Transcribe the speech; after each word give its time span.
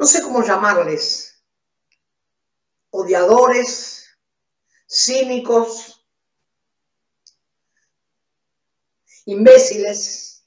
no 0.00 0.06
sé 0.06 0.22
cómo 0.22 0.42
llamarles, 0.42 1.44
odiadores, 2.88 4.08
cínicos, 4.88 6.06
imbéciles, 9.26 10.46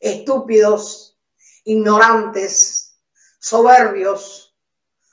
estúpidos, 0.00 1.16
ignorantes, 1.62 2.98
soberbios, 3.38 4.52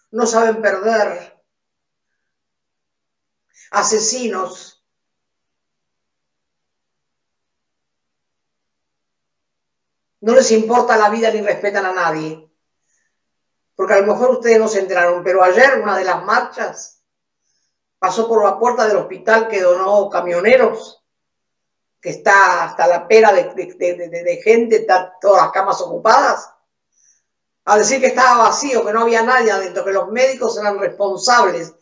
no 0.09 0.25
saben 0.25 0.63
perder, 0.63 1.39
asesinos, 3.69 4.83
no 10.21 10.33
les 10.33 10.49
importa 10.49 10.97
la 10.97 11.11
vida 11.11 11.29
ni 11.29 11.41
respetan 11.41 11.85
a 11.85 11.93
nadie. 11.93 12.54
Porque 13.75 13.93
a 13.93 13.99
lo 14.01 14.07
mejor 14.07 14.31
ustedes 14.31 14.59
no 14.59 14.67
se 14.67 14.79
enteraron, 14.79 15.23
pero 15.23 15.43
ayer 15.43 15.81
una 15.81 15.97
de 15.97 16.05
las 16.05 16.23
marchas 16.23 17.01
pasó 17.99 18.27
por 18.27 18.43
la 18.43 18.57
puerta 18.57 18.87
del 18.87 18.97
hospital 18.97 19.47
que 19.47 19.61
donó 19.61 20.09
camioneros, 20.09 21.03
que 21.99 22.11
está 22.11 22.65
hasta 22.65 22.87
la 22.87 23.07
pera 23.07 23.33
de, 23.33 24.41
gente, 24.43 24.77
está 24.77 25.15
todas 25.19 25.43
las 25.43 25.51
camas 25.51 25.81
ocupadas, 25.81 26.49
a 27.65 27.77
decir 27.77 27.99
que 27.99 28.07
estaba 28.07 28.43
vacío, 28.43 28.85
que 28.85 28.93
no 28.93 29.01
había 29.01 29.23
nadie 29.23 29.51
adentro, 29.51 29.83
que 29.83 29.91
los 29.91 30.09
médicos 30.09 30.57
eran 30.57 30.79
responsables. 30.79 31.73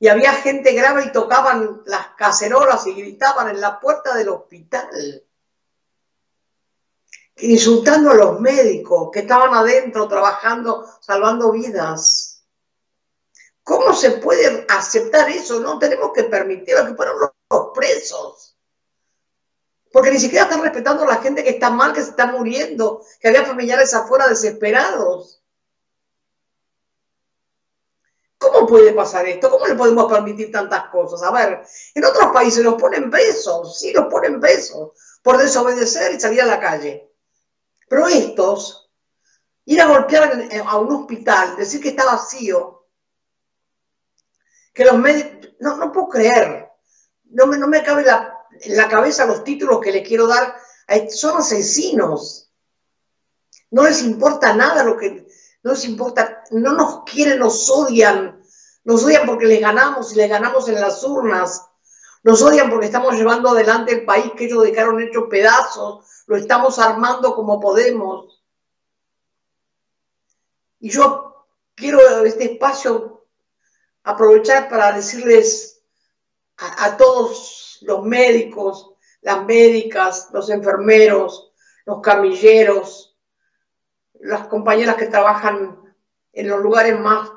Y 0.00 0.08
había 0.08 0.32
gente 0.32 0.72
grave 0.72 1.04
y 1.04 1.12
tocaban 1.12 1.82
las 1.86 2.08
cacerolas 2.16 2.84
y 2.88 2.94
gritaban 2.94 3.48
en 3.48 3.60
la 3.60 3.78
puerta 3.78 4.16
del 4.16 4.30
hospital 4.30 5.24
insultando 7.38 8.10
a 8.10 8.14
los 8.14 8.40
médicos 8.40 9.10
que 9.12 9.20
estaban 9.20 9.54
adentro 9.54 10.08
trabajando, 10.08 10.86
salvando 11.00 11.52
vidas. 11.52 12.44
¿Cómo 13.62 13.94
se 13.94 14.12
puede 14.12 14.66
aceptar 14.68 15.30
eso? 15.30 15.60
No 15.60 15.78
tenemos 15.78 16.12
que 16.12 16.24
permitirlo, 16.24 16.86
que 16.86 16.94
fueron 16.94 17.16
los 17.20 17.68
presos. 17.74 18.56
Porque 19.92 20.10
ni 20.10 20.18
siquiera 20.18 20.44
están 20.44 20.62
respetando 20.62 21.04
a 21.04 21.06
la 21.06 21.16
gente 21.16 21.44
que 21.44 21.50
está 21.50 21.70
mal, 21.70 21.92
que 21.92 22.02
se 22.02 22.10
está 22.10 22.26
muriendo, 22.26 23.04
que 23.20 23.28
había 23.28 23.44
familiares 23.44 23.94
afuera 23.94 24.26
desesperados. 24.26 25.42
¿Cómo 28.38 28.66
puede 28.66 28.92
pasar 28.92 29.28
esto? 29.28 29.50
¿Cómo 29.50 29.66
le 29.66 29.76
podemos 29.76 30.10
permitir 30.10 30.50
tantas 30.50 30.88
cosas? 30.88 31.22
A 31.22 31.30
ver, 31.30 31.62
en 31.94 32.04
otros 32.04 32.32
países 32.32 32.64
los 32.64 32.74
ponen 32.74 33.10
presos, 33.10 33.78
sí, 33.78 33.92
los 33.92 34.06
ponen 34.06 34.40
presos 34.40 34.90
por 35.22 35.38
desobedecer 35.38 36.12
y 36.12 36.20
salir 36.20 36.42
a 36.42 36.46
la 36.46 36.58
calle. 36.58 37.11
Pero 37.92 38.08
estos, 38.08 38.90
ir 39.66 39.78
a 39.82 39.86
golpear 39.86 40.48
a 40.66 40.78
un 40.78 40.94
hospital, 40.94 41.56
decir 41.58 41.78
que 41.78 41.90
está 41.90 42.06
vacío, 42.06 42.86
que 44.72 44.86
los 44.86 44.96
médicos, 44.96 45.50
no, 45.60 45.76
no 45.76 45.92
puedo 45.92 46.08
creer, 46.08 46.70
no 47.24 47.46
me, 47.46 47.58
no 47.58 47.68
me 47.68 47.82
cabe 47.82 48.06
en 48.62 48.76
la 48.78 48.88
cabeza 48.88 49.26
los 49.26 49.44
títulos 49.44 49.82
que 49.82 49.92
le 49.92 50.02
quiero 50.02 50.26
dar, 50.26 50.56
son 51.10 51.36
asesinos, 51.36 52.50
no 53.70 53.82
les 53.82 54.02
importa 54.02 54.54
nada 54.54 54.84
lo 54.84 54.96
que, 54.96 55.26
no 55.62 55.72
les 55.72 55.84
importa, 55.84 56.44
no 56.50 56.72
nos 56.72 57.04
quieren, 57.04 57.40
nos 57.40 57.68
odian, 57.68 58.42
nos 58.84 59.04
odian 59.04 59.26
porque 59.26 59.44
les 59.44 59.60
ganamos 59.60 60.12
y 60.12 60.16
les 60.16 60.30
ganamos 60.30 60.66
en 60.66 60.80
las 60.80 61.04
urnas, 61.04 61.62
nos 62.22 62.42
odian 62.42 62.70
porque 62.70 62.86
estamos 62.86 63.14
llevando 63.14 63.50
adelante 63.50 63.92
el 63.92 64.04
país 64.04 64.32
que 64.36 64.44
ellos 64.44 64.62
dejaron 64.62 65.00
hecho 65.00 65.28
pedazos, 65.28 66.06
lo 66.26 66.36
estamos 66.36 66.78
armando 66.78 67.34
como 67.34 67.60
podemos. 67.60 68.42
Y 70.78 70.90
yo 70.90 71.46
quiero 71.74 72.24
este 72.24 72.52
espacio 72.52 73.26
aprovechar 74.04 74.68
para 74.68 74.92
decirles 74.92 75.82
a, 76.56 76.96
todos 76.96 77.78
los 77.82 78.04
médicos, 78.04 78.94
las 79.20 79.44
médicas, 79.44 80.28
los 80.32 80.48
enfermeros, 80.50 81.52
los 81.84 82.00
camilleros, 82.00 83.16
las 84.14 84.46
compañeras 84.46 84.96
que 84.96 85.06
trabajan 85.06 85.94
en 86.32 86.48
los 86.48 86.60
lugares 86.60 86.98
más 87.00 87.30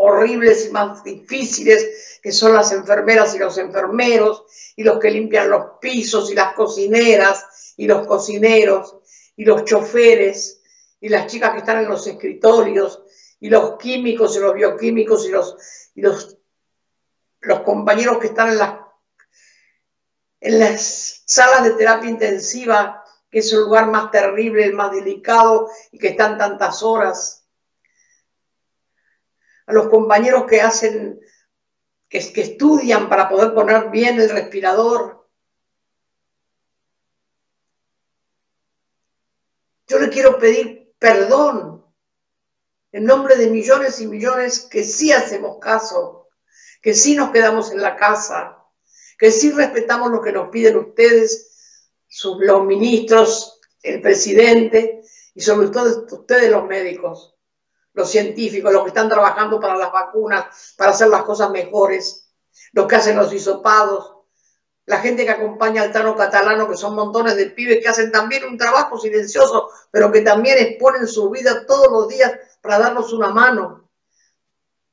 horribles 0.00 0.66
y 0.66 0.70
más 0.70 1.02
difíciles, 1.02 2.20
que 2.22 2.30
son 2.30 2.54
las 2.54 2.70
enfermeras 2.70 3.34
y 3.34 3.38
los 3.38 3.58
enfermeros, 3.58 4.44
y 4.76 4.84
los 4.84 5.00
que 5.00 5.10
limpian 5.10 5.50
los 5.50 5.78
pisos, 5.80 6.30
y 6.30 6.34
las 6.34 6.54
cocineras, 6.54 7.74
y 7.76 7.86
los 7.88 8.06
cocineros, 8.06 8.96
y 9.36 9.44
los 9.44 9.64
choferes, 9.64 10.62
y 11.00 11.08
las 11.08 11.26
chicas 11.26 11.50
que 11.50 11.58
están 11.58 11.82
en 11.82 11.88
los 11.88 12.06
escritorios, 12.06 13.02
y 13.40 13.50
los 13.50 13.76
químicos 13.76 14.36
y 14.36 14.38
los 14.38 14.54
bioquímicos, 14.54 15.26
y 15.26 15.30
los, 15.30 16.36
los 17.40 17.60
compañeros 17.60 18.18
que 18.18 18.28
están 18.28 18.50
en 18.50 18.58
las, 18.58 18.78
en 20.40 20.58
las 20.60 21.22
salas 21.26 21.64
de 21.64 21.72
terapia 21.72 22.08
intensiva, 22.08 23.04
que 23.28 23.40
es 23.40 23.52
el 23.52 23.62
lugar 23.62 23.88
más 23.88 24.12
terrible, 24.12 24.64
el 24.64 24.74
más 24.74 24.92
delicado, 24.92 25.68
y 25.90 25.98
que 25.98 26.08
están 26.08 26.38
tantas 26.38 26.84
horas 26.84 27.37
a 29.68 29.72
los 29.74 29.88
compañeros 29.88 30.46
que 30.48 30.62
hacen, 30.62 31.20
que, 32.08 32.18
estudian 32.18 33.08
para 33.08 33.28
poder 33.28 33.52
poner 33.52 33.90
bien 33.90 34.18
el 34.18 34.30
respirador. 34.30 35.28
Yo 39.86 39.98
le 39.98 40.08
quiero 40.08 40.38
pedir 40.38 40.94
perdón 40.98 41.84
en 42.92 43.04
nombre 43.04 43.36
de 43.36 43.50
millones 43.50 44.00
y 44.00 44.06
millones 44.06 44.60
que 44.60 44.84
sí 44.84 45.12
hacemos 45.12 45.58
caso, 45.58 46.28
que 46.80 46.94
sí 46.94 47.14
nos 47.14 47.30
quedamos 47.30 47.70
en 47.70 47.82
la 47.82 47.96
casa, 47.96 48.64
que 49.18 49.30
sí 49.30 49.50
respetamos 49.50 50.10
lo 50.10 50.22
que 50.22 50.32
nos 50.32 50.48
piden 50.48 50.78
ustedes, 50.78 51.90
los 52.40 52.64
ministros, 52.64 53.60
el 53.82 54.00
presidente 54.00 55.02
y 55.34 55.42
sobre 55.42 55.68
todo 55.68 56.06
ustedes 56.10 56.50
los 56.50 56.64
médicos 56.64 57.37
los 57.98 58.10
científicos, 58.10 58.72
los 58.72 58.82
que 58.82 58.90
están 58.90 59.08
trabajando 59.08 59.58
para 59.58 59.76
las 59.76 59.90
vacunas, 59.90 60.74
para 60.76 60.92
hacer 60.92 61.08
las 61.08 61.24
cosas 61.24 61.50
mejores, 61.50 62.30
los 62.72 62.86
que 62.86 62.94
hacen 62.94 63.16
los 63.16 63.32
hisopados, 63.32 64.18
la 64.86 65.00
gente 65.00 65.24
que 65.24 65.32
acompaña 65.32 65.82
al 65.82 65.92
Tano 65.92 66.16
Catalano, 66.16 66.68
que 66.68 66.76
son 66.76 66.94
montones 66.94 67.36
de 67.36 67.46
pibes 67.46 67.82
que 67.82 67.88
hacen 67.88 68.12
también 68.12 68.44
un 68.44 68.56
trabajo 68.56 68.98
silencioso, 68.98 69.70
pero 69.90 70.12
que 70.12 70.20
también 70.20 70.58
exponen 70.58 71.08
su 71.08 71.28
vida 71.28 71.66
todos 71.66 71.90
los 71.90 72.08
días 72.08 72.32
para 72.62 72.78
darnos 72.78 73.12
una 73.12 73.30
mano, 73.30 73.90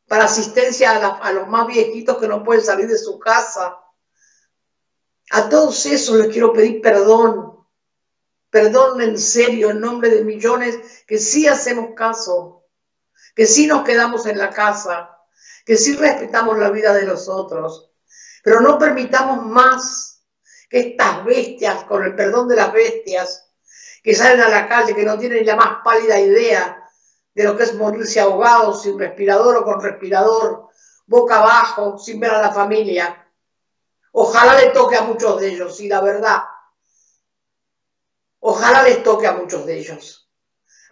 para 0.08 0.26
asistencia 0.26 0.92
a, 0.94 1.20
a 1.20 1.32
los 1.32 1.48
más 1.48 1.68
viejitos 1.68 2.18
que 2.18 2.28
no 2.28 2.44
pueden 2.44 2.64
salir 2.64 2.88
de 2.88 2.98
su 2.98 3.20
casa. 3.20 3.78
A 5.30 5.48
todos 5.48 5.86
esos 5.86 6.16
les 6.18 6.30
quiero 6.30 6.54
pedir 6.54 6.82
perdón, 6.82 7.66
perdón 8.50 9.00
en 9.00 9.20
serio, 9.20 9.70
en 9.70 9.80
nombre 9.80 10.10
de 10.10 10.24
millones 10.24 11.04
que 11.06 11.20
sí 11.20 11.48
hacemos 11.48 11.94
caso 11.96 12.65
que 13.36 13.46
sí 13.46 13.68
nos 13.68 13.84
quedamos 13.84 14.26
en 14.26 14.38
la 14.38 14.50
casa, 14.50 15.18
que 15.66 15.78
sí 15.78 15.96
respetamos 15.96 16.58
la 16.58 16.70
vida 16.70 16.94
de 16.94 17.06
los 17.06 17.28
otros, 17.28 17.92
pero 18.44 18.62
no 18.62 18.80
permitamos 18.80 19.46
más 19.46 20.24
que 20.70 20.80
estas 20.80 21.26
bestias, 21.26 21.84
con 21.84 22.04
el 22.04 22.16
perdón 22.16 22.48
de 22.48 22.56
las 22.56 22.72
bestias, 22.72 23.52
que 24.02 24.16
salen 24.16 24.42
a 24.42 24.50
la 24.50 24.68
calle, 24.68 24.96
que 24.96 25.04
no 25.04 25.18
tienen 25.18 25.46
la 25.46 25.56
más 25.56 25.78
pálida 25.84 26.20
idea 26.20 26.82
de 27.34 27.44
lo 27.44 27.58
que 27.58 27.64
es 27.64 27.76
morirse 27.76 28.20
ahogado, 28.20 28.74
sin 28.74 28.98
respirador 28.98 29.58
o 29.58 29.64
con 29.66 29.82
respirador, 29.82 30.70
boca 31.06 31.40
abajo, 31.40 31.98
sin 31.98 32.20
ver 32.20 32.32
a 32.32 32.42
la 32.42 32.54
familia. 32.54 33.28
Ojalá 34.12 34.60
le 34.60 34.70
toque 34.70 34.96
a 34.96 35.02
muchos 35.02 35.42
de 35.42 35.50
ellos, 35.50 35.76
sí, 35.76 35.90
la 35.90 36.02
verdad. 36.02 36.44
Ojalá 38.40 38.84
les 38.84 39.04
toque 39.04 39.28
a 39.28 39.34
muchos 39.34 39.66
de 39.66 39.80
ellos. 39.80 40.25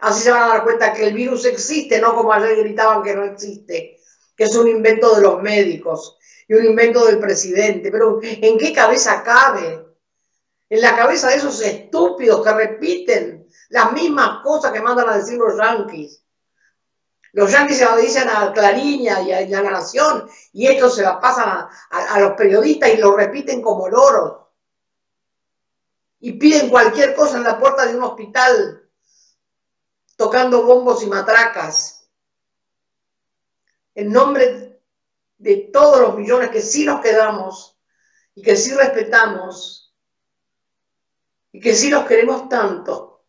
Así 0.04 0.20
se 0.20 0.30
van 0.30 0.42
a 0.42 0.48
dar 0.48 0.64
cuenta 0.64 0.92
que 0.92 1.06
el 1.06 1.14
virus 1.14 1.46
existe, 1.46 1.98
no 1.98 2.14
como 2.14 2.30
ayer 2.30 2.58
gritaban 2.58 3.02
que 3.02 3.14
no 3.14 3.24
existe, 3.24 3.98
que 4.36 4.44
es 4.44 4.54
un 4.54 4.68
invento 4.68 5.14
de 5.16 5.22
los 5.22 5.40
médicos 5.40 6.18
y 6.46 6.52
un 6.52 6.66
invento 6.66 7.06
del 7.06 7.18
presidente. 7.18 7.90
Pero 7.90 8.20
¿en 8.22 8.58
qué 8.58 8.74
cabeza 8.74 9.22
cabe? 9.22 9.82
En 10.68 10.80
la 10.82 10.94
cabeza 10.94 11.28
de 11.30 11.36
esos 11.36 11.58
estúpidos 11.62 12.44
que 12.44 12.52
repiten 12.52 13.48
las 13.70 13.92
mismas 13.94 14.42
cosas 14.42 14.72
que 14.72 14.82
mandan 14.82 15.08
a 15.08 15.16
decir 15.16 15.38
los 15.38 15.56
yanquis. 15.56 16.22
Los 17.32 17.50
yanquis 17.50 17.78
se 17.78 17.86
lo 17.86 17.96
dicen 17.96 18.28
a 18.28 18.52
Clariña 18.52 19.22
y 19.22 19.32
a, 19.32 19.62
la 19.62 19.70
Nación 19.70 20.28
y 20.52 20.66
ellos 20.66 20.94
se 20.94 21.02
la 21.02 21.18
pasan 21.18 21.48
a, 21.48 21.70
a 21.90 22.20
los 22.20 22.32
periodistas 22.32 22.92
y 22.92 22.98
lo 22.98 23.16
repiten 23.16 23.62
como 23.62 23.88
loros. 23.88 24.48
Y 26.20 26.32
piden 26.32 26.68
cualquier 26.68 27.14
cosa 27.14 27.38
en 27.38 27.44
la 27.44 27.58
puerta 27.58 27.86
de 27.86 27.96
un 27.96 28.02
hospital 28.02 28.83
tocando 30.16 30.64
bombos 30.64 31.02
y 31.02 31.06
matracas, 31.06 32.08
en 33.94 34.12
nombre 34.12 34.80
de 35.38 35.56
todos 35.72 36.00
los 36.00 36.16
millones 36.16 36.50
que 36.50 36.60
sí 36.60 36.84
nos 36.84 37.00
quedamos 37.00 37.78
y 38.34 38.42
que 38.42 38.56
sí 38.56 38.74
respetamos 38.74 39.94
y 41.52 41.60
que 41.60 41.74
sí 41.74 41.90
los 41.90 42.04
queremos 42.06 42.48
tanto. 42.48 43.24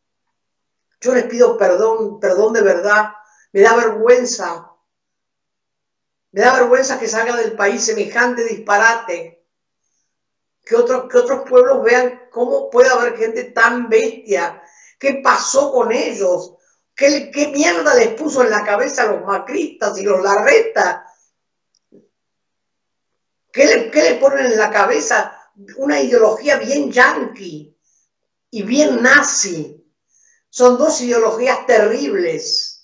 Yo 0.99 1.13
les 1.13 1.25
pido 1.25 1.57
perdón, 1.57 2.19
perdón 2.19 2.53
de 2.53 2.63
verdad. 2.63 3.13
Me 3.51 3.61
da 3.61 3.75
vergüenza. 3.75 4.71
Me 6.31 6.41
da 6.41 6.53
vergüenza 6.53 6.99
que 6.99 7.07
salga 7.07 7.35
del 7.37 7.55
país 7.55 7.85
semejante 7.85 8.43
disparate. 8.43 9.45
Que, 10.63 10.75
otros 10.75 11.07
que 11.11 11.17
otros 11.19 11.47
pueblos 11.47 11.83
vean 11.83 12.29
cómo 12.31 12.71
puede 12.71 12.89
haber 12.89 13.15
gente 13.17 13.43
tan 13.51 13.87
bestia. 13.89 14.63
¿Qué 14.99 15.21
pasó 15.23 15.71
con 15.71 15.91
ellos? 15.91 16.55
¿Qué, 16.95 17.51
mierda 17.53 17.93
les 17.95 18.13
puso 18.13 18.41
en 18.43 18.49
la 18.49 18.63
cabeza 18.63 19.03
a 19.03 19.11
los 19.11 19.25
macristas 19.25 19.97
y 19.97 20.03
los 20.03 20.21
larretas? 20.23 21.01
¿Qué 23.51 23.65
le, 23.65 23.91
¿Qué 23.91 24.01
le 24.01 24.15
ponen 24.15 24.45
en 24.45 24.57
la 24.57 24.71
cabeza? 24.71 25.37
Una 25.77 25.99
ideología 25.99 26.57
bien 26.57 26.91
yanqui 26.91 27.77
y 28.51 28.63
bien 28.63 29.01
nazi. 29.01 29.85
Son 30.49 30.77
dos 30.77 31.01
ideologías 31.01 31.65
terribles. 31.65 32.75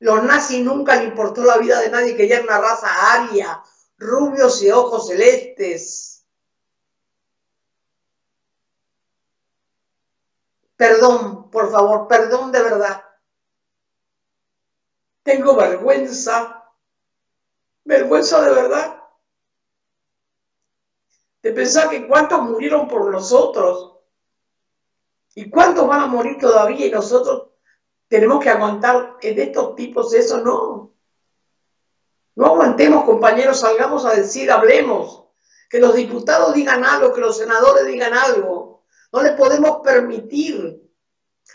Los 0.00 0.22
nazis 0.22 0.62
nunca 0.62 0.96
le 0.96 1.04
importó 1.04 1.44
la 1.44 1.56
vida 1.56 1.80
de 1.80 1.88
nadie, 1.88 2.14
que 2.14 2.28
ya 2.28 2.36
era 2.36 2.44
una 2.44 2.58
raza 2.58 3.14
aria, 3.14 3.62
rubios 3.96 4.62
y 4.62 4.70
ojos 4.70 5.08
celestes. 5.08 6.26
Perdón, 10.76 11.43
por 11.54 11.72
favor, 11.72 12.06
perdón 12.06 12.52
de 12.52 12.62
verdad. 12.62 13.02
Tengo 15.22 15.56
vergüenza, 15.56 16.70
vergüenza 17.84 18.42
de 18.42 18.52
verdad, 18.52 19.02
de 21.40 21.52
pensar 21.52 21.88
que 21.88 22.06
cuántos 22.06 22.42
murieron 22.42 22.86
por 22.86 23.10
nosotros 23.10 23.94
¿Y 25.34 25.50
cuántos 25.50 25.86
van 25.88 26.02
a 26.02 26.06
morir 26.06 26.38
todavía 26.38 26.86
y 26.86 26.90
nosotros 26.90 27.48
tenemos 28.08 28.42
que 28.42 28.50
aguantar 28.50 29.16
en 29.20 29.40
estos 29.40 29.74
tipos 29.74 30.14
eso? 30.14 30.40
No. 30.40 30.94
No 32.36 32.46
aguantemos, 32.46 33.04
compañeros, 33.04 33.60
salgamos 33.60 34.04
a 34.04 34.14
decir, 34.14 34.50
hablemos. 34.50 35.24
Que 35.68 35.80
los 35.80 35.94
diputados 35.94 36.54
digan 36.54 36.84
algo, 36.84 37.12
que 37.12 37.20
los 37.20 37.36
senadores 37.36 37.86
digan 37.86 38.12
algo. 38.14 38.84
No 39.12 39.22
les 39.22 39.32
podemos 39.32 39.80
permitir. 39.82 40.83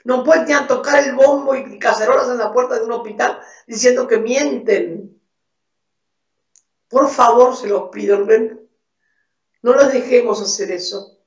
No 0.04 0.24
pueden 0.24 0.68
tocar 0.68 1.04
el 1.04 1.16
bombo 1.16 1.56
y 1.56 1.78
cacerolas 1.80 2.30
en 2.30 2.38
la 2.38 2.54
puerta 2.54 2.76
de 2.76 2.86
un 2.86 2.92
hospital 2.92 3.40
diciendo 3.68 4.08
que 4.08 4.18
mienten. 4.18 5.22
Por 6.88 7.10
favor, 7.10 7.56
se 7.56 7.68
los 7.68 7.90
pido, 7.90 8.18
No 8.20 9.74
los 9.74 9.92
dejemos 9.92 10.42
hacer 10.42 10.72
eso. 10.72 11.20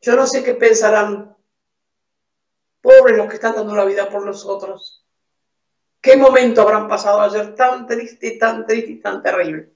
Yo 0.00 0.16
no 0.16 0.26
sé 0.26 0.42
qué 0.42 0.54
pensarán. 0.54 1.36
Pobres 2.80 3.16
los 3.16 3.28
que 3.28 3.34
están 3.36 3.54
dando 3.54 3.74
la 3.74 3.84
vida 3.84 4.08
por 4.08 4.24
nosotros. 4.24 5.04
¿Qué 6.00 6.16
momento 6.16 6.62
habrán 6.62 6.86
pasado 6.86 7.20
ayer 7.20 7.54
tan 7.54 7.86
triste, 7.86 8.36
tan 8.38 8.64
triste 8.66 8.92
y 8.92 9.00
tan 9.00 9.22
terrible? 9.22 9.72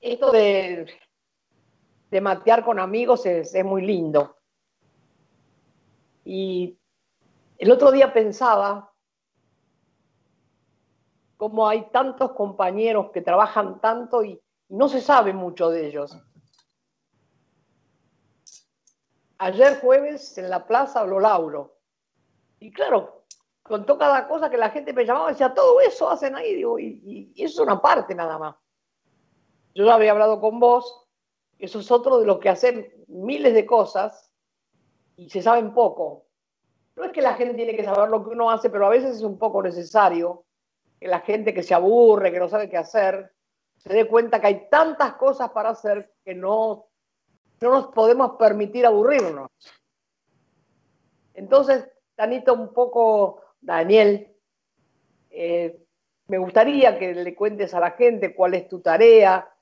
Esto 0.00 0.30
de, 0.30 0.86
de 2.10 2.20
matear 2.20 2.64
con 2.64 2.78
amigos 2.78 3.26
es, 3.26 3.54
es 3.54 3.64
muy 3.64 3.84
lindo. 3.84 4.37
Y 6.30 6.78
el 7.56 7.70
otro 7.72 7.90
día 7.90 8.12
pensaba 8.12 8.92
cómo 11.38 11.66
hay 11.66 11.88
tantos 11.90 12.32
compañeros 12.32 13.12
que 13.12 13.22
trabajan 13.22 13.80
tanto 13.80 14.22
y 14.22 14.38
no 14.68 14.90
se 14.90 15.00
sabe 15.00 15.32
mucho 15.32 15.70
de 15.70 15.86
ellos. 15.86 16.18
Ayer 19.38 19.80
jueves 19.80 20.36
en 20.36 20.50
la 20.50 20.66
plaza 20.66 21.00
habló 21.00 21.18
Lauro. 21.18 21.78
Y 22.60 22.72
claro, 22.72 23.24
contó 23.62 23.96
cada 23.96 24.28
cosa 24.28 24.50
que 24.50 24.58
la 24.58 24.68
gente 24.68 24.92
me 24.92 25.06
llamaba 25.06 25.30
y 25.30 25.32
decía, 25.32 25.54
todo 25.54 25.80
eso 25.80 26.10
hacen 26.10 26.36
ahí, 26.36 26.56
digo, 26.56 26.78
y, 26.78 27.32
eso 27.36 27.62
es 27.62 27.66
una 27.66 27.80
parte 27.80 28.14
nada 28.14 28.36
más. 28.36 28.54
Yo 29.74 29.86
ya 29.86 29.94
había 29.94 30.10
hablado 30.10 30.42
con 30.42 30.60
vos, 30.60 31.08
eso 31.58 31.78
es 31.80 31.90
otro 31.90 32.18
de 32.18 32.26
los 32.26 32.38
que 32.38 32.50
hacen 32.50 32.92
miles 33.06 33.54
de 33.54 33.64
cosas 33.64 34.27
y 35.18 35.28
se 35.28 35.42
saben 35.42 35.74
poco. 35.74 36.26
No 36.96 37.04
es 37.04 37.12
que 37.12 37.20
la 37.20 37.34
gente 37.34 37.54
tiene 37.54 37.76
que 37.76 37.84
saber 37.84 38.08
lo 38.08 38.24
que 38.24 38.30
uno 38.30 38.50
hace, 38.50 38.70
pero 38.70 38.86
a 38.86 38.90
veces 38.90 39.16
es 39.16 39.22
un 39.22 39.38
poco 39.38 39.62
necesario 39.62 40.44
que 40.98 41.08
la 41.08 41.20
gente 41.20 41.52
que 41.52 41.62
se 41.62 41.74
aburre, 41.74 42.32
que 42.32 42.38
no 42.38 42.48
sabe 42.48 42.70
qué 42.70 42.76
hacer, 42.76 43.32
se 43.76 43.92
dé 43.92 44.08
cuenta 44.08 44.40
que 44.40 44.46
hay 44.46 44.68
tantas 44.70 45.14
cosas 45.14 45.50
para 45.50 45.70
hacer 45.70 46.14
que 46.24 46.34
no 46.34 46.86
no 47.60 47.70
nos 47.70 47.86
podemos 47.88 48.36
permitir 48.36 48.86
aburrirnos. 48.86 49.50
Entonces, 51.34 51.88
Danito, 52.16 52.54
un 52.54 52.72
poco, 52.72 53.42
Daniel, 53.60 54.32
eh, 55.30 55.84
me 56.28 56.38
gustaría 56.38 56.98
que 56.98 57.14
le 57.14 57.34
cuentes 57.34 57.74
a 57.74 57.80
la 57.80 57.92
gente 57.92 58.34
cuál 58.34 58.54
es 58.54 58.68
tu 58.68 58.80
tarea, 58.80 59.52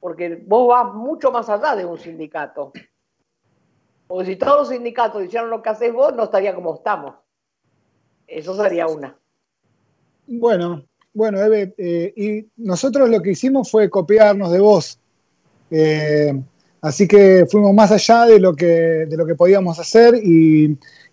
porque 0.00 0.36
vos 0.46 0.68
vas 0.68 0.92
mucho 0.94 1.30
más 1.32 1.48
allá 1.48 1.74
de 1.76 1.86
un 1.86 1.98
sindicato. 1.98 2.72
Porque 4.06 4.26
si 4.26 4.36
todos 4.36 4.58
los 4.58 4.68
sindicatos 4.68 5.24
hicieran 5.24 5.50
lo 5.50 5.62
que 5.62 5.70
haces 5.70 5.92
vos, 5.92 6.14
no 6.14 6.24
estaría 6.24 6.54
como 6.54 6.74
estamos. 6.74 7.14
Eso 8.26 8.56
sería 8.56 8.86
una. 8.86 9.16
Bueno, 10.26 10.84
bueno, 11.12 11.40
Eve, 11.40 11.74
eh, 11.78 12.12
y 12.16 12.46
nosotros 12.56 13.08
lo 13.08 13.20
que 13.22 13.30
hicimos 13.32 13.70
fue 13.70 13.90
copiarnos 13.90 14.50
de 14.50 14.60
vos. 14.60 14.98
Eh, 15.70 16.32
Así 16.86 17.08
que 17.08 17.46
fuimos 17.50 17.74
más 17.74 17.90
allá 17.90 18.26
de 18.26 18.38
lo 18.38 18.54
que, 18.54 18.66
de 18.66 19.16
lo 19.16 19.26
que 19.26 19.34
podíamos 19.34 19.78
hacer 19.80 20.14
y, 20.14 20.66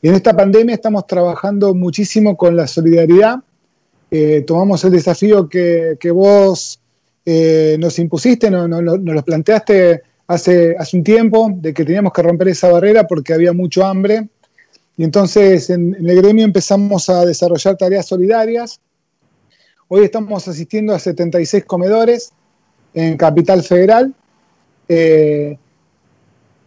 en 0.03 0.13
esta 0.13 0.35
pandemia 0.35 0.75
estamos 0.75 1.07
trabajando 1.07 1.73
muchísimo 1.73 2.35
con 2.35 2.57
la 2.57 2.67
solidaridad. 2.67 3.37
Eh, 4.11 4.43
tomamos 4.45 4.83
el 4.83 4.91
desafío 4.91 5.47
que, 5.47 5.97
vos 6.13 6.79
eh, 7.25 7.77
nos 7.79 7.97
impusiste, 7.97 8.51
nos, 8.51 8.69
lo 8.83 9.23
planteaste 9.23 10.03
hace, 10.27 10.75
hace 10.77 10.97
un 10.97 11.03
tiempo, 11.03 11.51
de 11.53 11.73
que 11.73 11.85
teníamos 11.85 12.13
que 12.13 12.21
romper 12.21 12.49
esa 12.49 12.71
barrera 12.71 13.07
porque 13.07 13.33
había 13.33 13.53
mucho 13.53 13.85
hambre. 13.85 14.27
Y 14.97 15.03
entonces 15.03 15.69
en, 15.69 15.95
el 15.95 16.21
gremio 16.21 16.45
empezamos 16.45 17.09
a 17.09 17.25
desarrollar 17.25 17.77
tareas 17.77 18.05
solidarias. 18.05 18.79
Hoy 19.87 20.05
estamos 20.05 20.47
asistiendo 20.47 20.93
a 20.93 20.99
76 20.99 21.65
comedores 21.65 22.31
en 22.93 23.17
Capital 23.17 23.63
Federal. 23.63 24.13
Eh, 24.87 25.57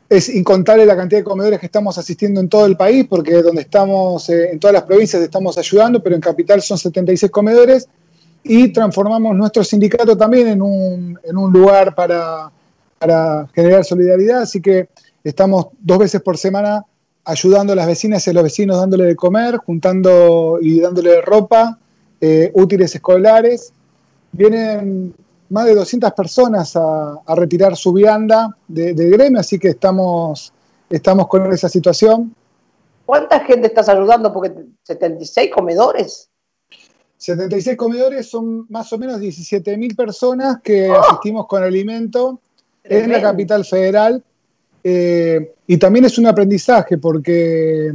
es 0.09 0.29
incontable 0.29 0.87
la 0.87 0.97
cantidad 0.97 1.21
de 1.21 1.25
comedores 1.25 1.59
que 1.59 1.67
estamos 1.67 1.99
asistiendo 1.99 2.41
en 2.41 2.49
todo 2.49 2.67
el 2.67 2.77
país, 2.77 3.07
porque 3.09 3.43
donde 3.43 3.63
estamos, 3.63 4.29
eh, 4.29 4.53
en 4.53 4.61
todas 4.61 4.75
las 4.75 4.85
provincias 4.85 5.21
estamos 5.21 5.59
ayudando, 5.59 6.01
pero 6.03 6.15
en 6.15 6.21
Capital 6.21 6.63
son 6.63 6.79
76 6.79 7.31
comedores, 7.31 7.89
y 8.45 8.69
transformamos 8.69 9.35
nuestro 9.35 9.65
sindicato 9.65 10.17
también 10.17 10.47
en 10.47 10.63
un, 10.63 11.19
en 11.25 11.37
un 11.37 11.53
lugar 11.53 11.97
para, 11.97 12.53
para, 12.99 13.49
generar 13.55 13.85
solidaridad, 13.85 14.43
así 14.43 14.61
que 14.61 14.89
estamos 15.25 15.69
dos 15.79 15.99
veces 15.99 16.23
por 16.23 16.39
semana 16.39 16.85
ayudando 17.25 17.73
a 17.73 17.77
las 17.77 17.87
vecinas 17.87 18.27
y 18.27 18.31
a 18.31 18.33
los 18.33 18.45
vecinos 18.45 18.79
dándole 18.79 19.05
de 19.05 19.17
comer, 19.17 19.57
juntando 19.57 20.59
y 20.61 20.81
dándole 20.81 21.21
ropa, 21.21 21.79
eh, 22.21 22.51
útiles 22.55 22.95
escolares. 22.95 23.73
Vienen 24.31 25.15
más 25.51 25.67
de 25.67 25.75
200 25.75 26.13
personas 26.13 26.77
a, 26.77 27.21
retirar 27.35 27.77
su 27.77 27.93
vianda 27.93 28.57
de, 28.69 28.93
gremio, 28.95 29.41
así 29.41 29.59
que 29.59 29.69
estamos, 29.69 30.53
estamos 30.89 31.27
con 31.27 31.53
esa 31.53 31.69
situación. 31.69 32.35
¿Cuánta 33.05 33.41
gente 33.41 33.69
estás 33.69 33.89
ayudando? 33.89 34.33
Porque 34.33 34.53
76 34.85 35.51
comedores. 35.53 36.29
76 37.19 37.77
comedores 37.77 38.29
son 38.29 38.67
más 38.69 38.93
o 38.93 38.99
menos 38.99 39.21
17 39.21 39.77
mil 39.77 39.97
personas 39.97 40.59
que 40.63 40.91
¡Oh! 40.91 41.01
asistimos 41.01 41.47
con 41.47 41.63
alimento 41.63 42.41
en 42.89 43.13
la 43.13 43.21
capital 43.21 43.65
federal. 43.65 44.23
Eh, 44.85 45.55
y 45.67 45.79
también 45.79 46.05
es 46.05 46.17
un 46.19 46.27
aprendizaje 46.27 46.99
porque 46.99 47.89
eh, 47.89 47.95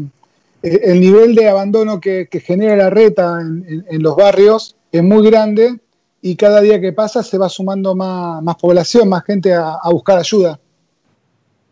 el 0.83 1.00
nivel 1.00 1.36
de 1.36 1.50
abandono 1.50 2.00
que, 2.01 2.27
genera 2.43 2.75
la 2.75 2.89
reta 2.89 3.39
en 3.41 4.03
los 4.03 4.15
barrios 4.15 4.75
es 4.91 5.03
muy 5.03 5.25
grande 5.29 5.79
y 6.21 6.36
cada 6.36 6.62
día 6.62 6.79
que 6.79 6.93
pasa 6.93 7.24
se 7.24 7.38
va 7.38 7.50
sumando 7.50 7.95
más, 7.95 8.55
población, 8.57 9.10
más 9.10 9.24
gente 9.24 9.53
a, 9.53 9.79
buscar 9.91 10.19
ayuda. 10.19 10.60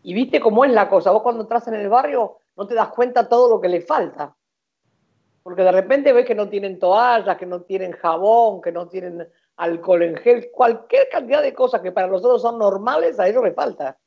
Y 0.04 0.14
viste 0.14 0.40
cómo 0.40 0.66
es 0.66 0.72
la 0.72 0.90
cosa, 0.90 1.12
vos 1.12 1.22
cuando 1.22 1.44
entras 1.44 1.68
en 1.68 1.76
el 1.76 1.90
barrio 1.90 2.38
no 2.58 2.66
te 2.66 2.74
das 2.74 2.90
cuenta 2.90 3.30
todo 3.30 3.50
lo 3.50 3.62
que 3.62 3.70
le 3.70 3.82
falta. 3.82 4.36
Porque 5.44 5.64
de 5.64 5.72
repente 5.72 6.14
ves 6.14 6.26
que 6.26 6.36
no 6.36 6.50
tienen 6.50 6.80
toallas, 6.80 7.38
que 7.38 7.46
no 7.46 7.62
tienen 7.62 7.92
jabón, 7.94 8.62
que 8.62 8.72
no 8.72 8.88
tienen 8.88 9.28
alcohol 9.58 10.04
en 10.04 10.16
gel, 10.18 10.50
cualquier 10.52 11.10
cantidad 11.10 11.42
de 11.42 11.54
cosas 11.54 11.82
que 11.82 11.92
para 11.92 12.08
nosotros 12.08 12.42
son 12.42 12.58
normales, 12.58 13.20
a 13.20 13.28
ellos 13.28 13.44
les 13.44 13.54
falta. 13.54 13.98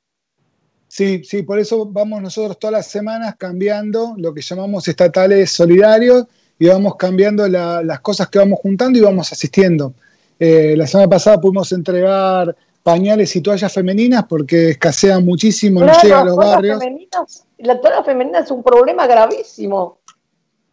Sí, 0.89 1.25
sí, 1.25 1.43
por 1.43 1.59
eso 1.59 1.87
vamos 1.87 2.21
nosotros 2.21 2.59
todas 2.59 2.73
las 2.73 2.87
semanas 2.87 3.37
cambiando 3.39 4.15
lo 4.19 4.35
que 4.35 4.43
llamamos 4.43 4.87
estatales 4.89 5.51
solidarios 5.51 6.27
y 6.59 6.69
vamos 6.69 6.97
cambiando 6.97 7.49
las 7.49 8.01
cosas 8.01 8.29
que 8.29 8.39
vamos 8.39 8.61
juntando 8.61 8.99
y 8.99 9.03
vamos 9.03 9.33
asistiendo. 9.33 9.95
Eh, 10.39 10.75
la 10.77 10.87
semana 10.87 11.09
pasada 11.09 11.41
pudimos 11.41 11.73
entregar 11.73 12.55
pañales 12.83 13.35
y 13.37 13.41
toallas 13.41 13.73
femeninas 13.73 14.25
porque 14.29 14.71
escasean 14.71 15.25
muchísimo, 15.25 15.81
no 15.81 15.93
llega 16.03 16.21
a 16.21 16.25
los 16.25 16.37
barrios. 16.37 16.79
Femeninas, 16.79 17.47
la 17.59 17.81
toalla 17.81 18.03
femenina 18.03 18.41
es 18.41 18.51
un 18.51 18.63
problema 18.63 19.07
gravísimo 19.07 20.02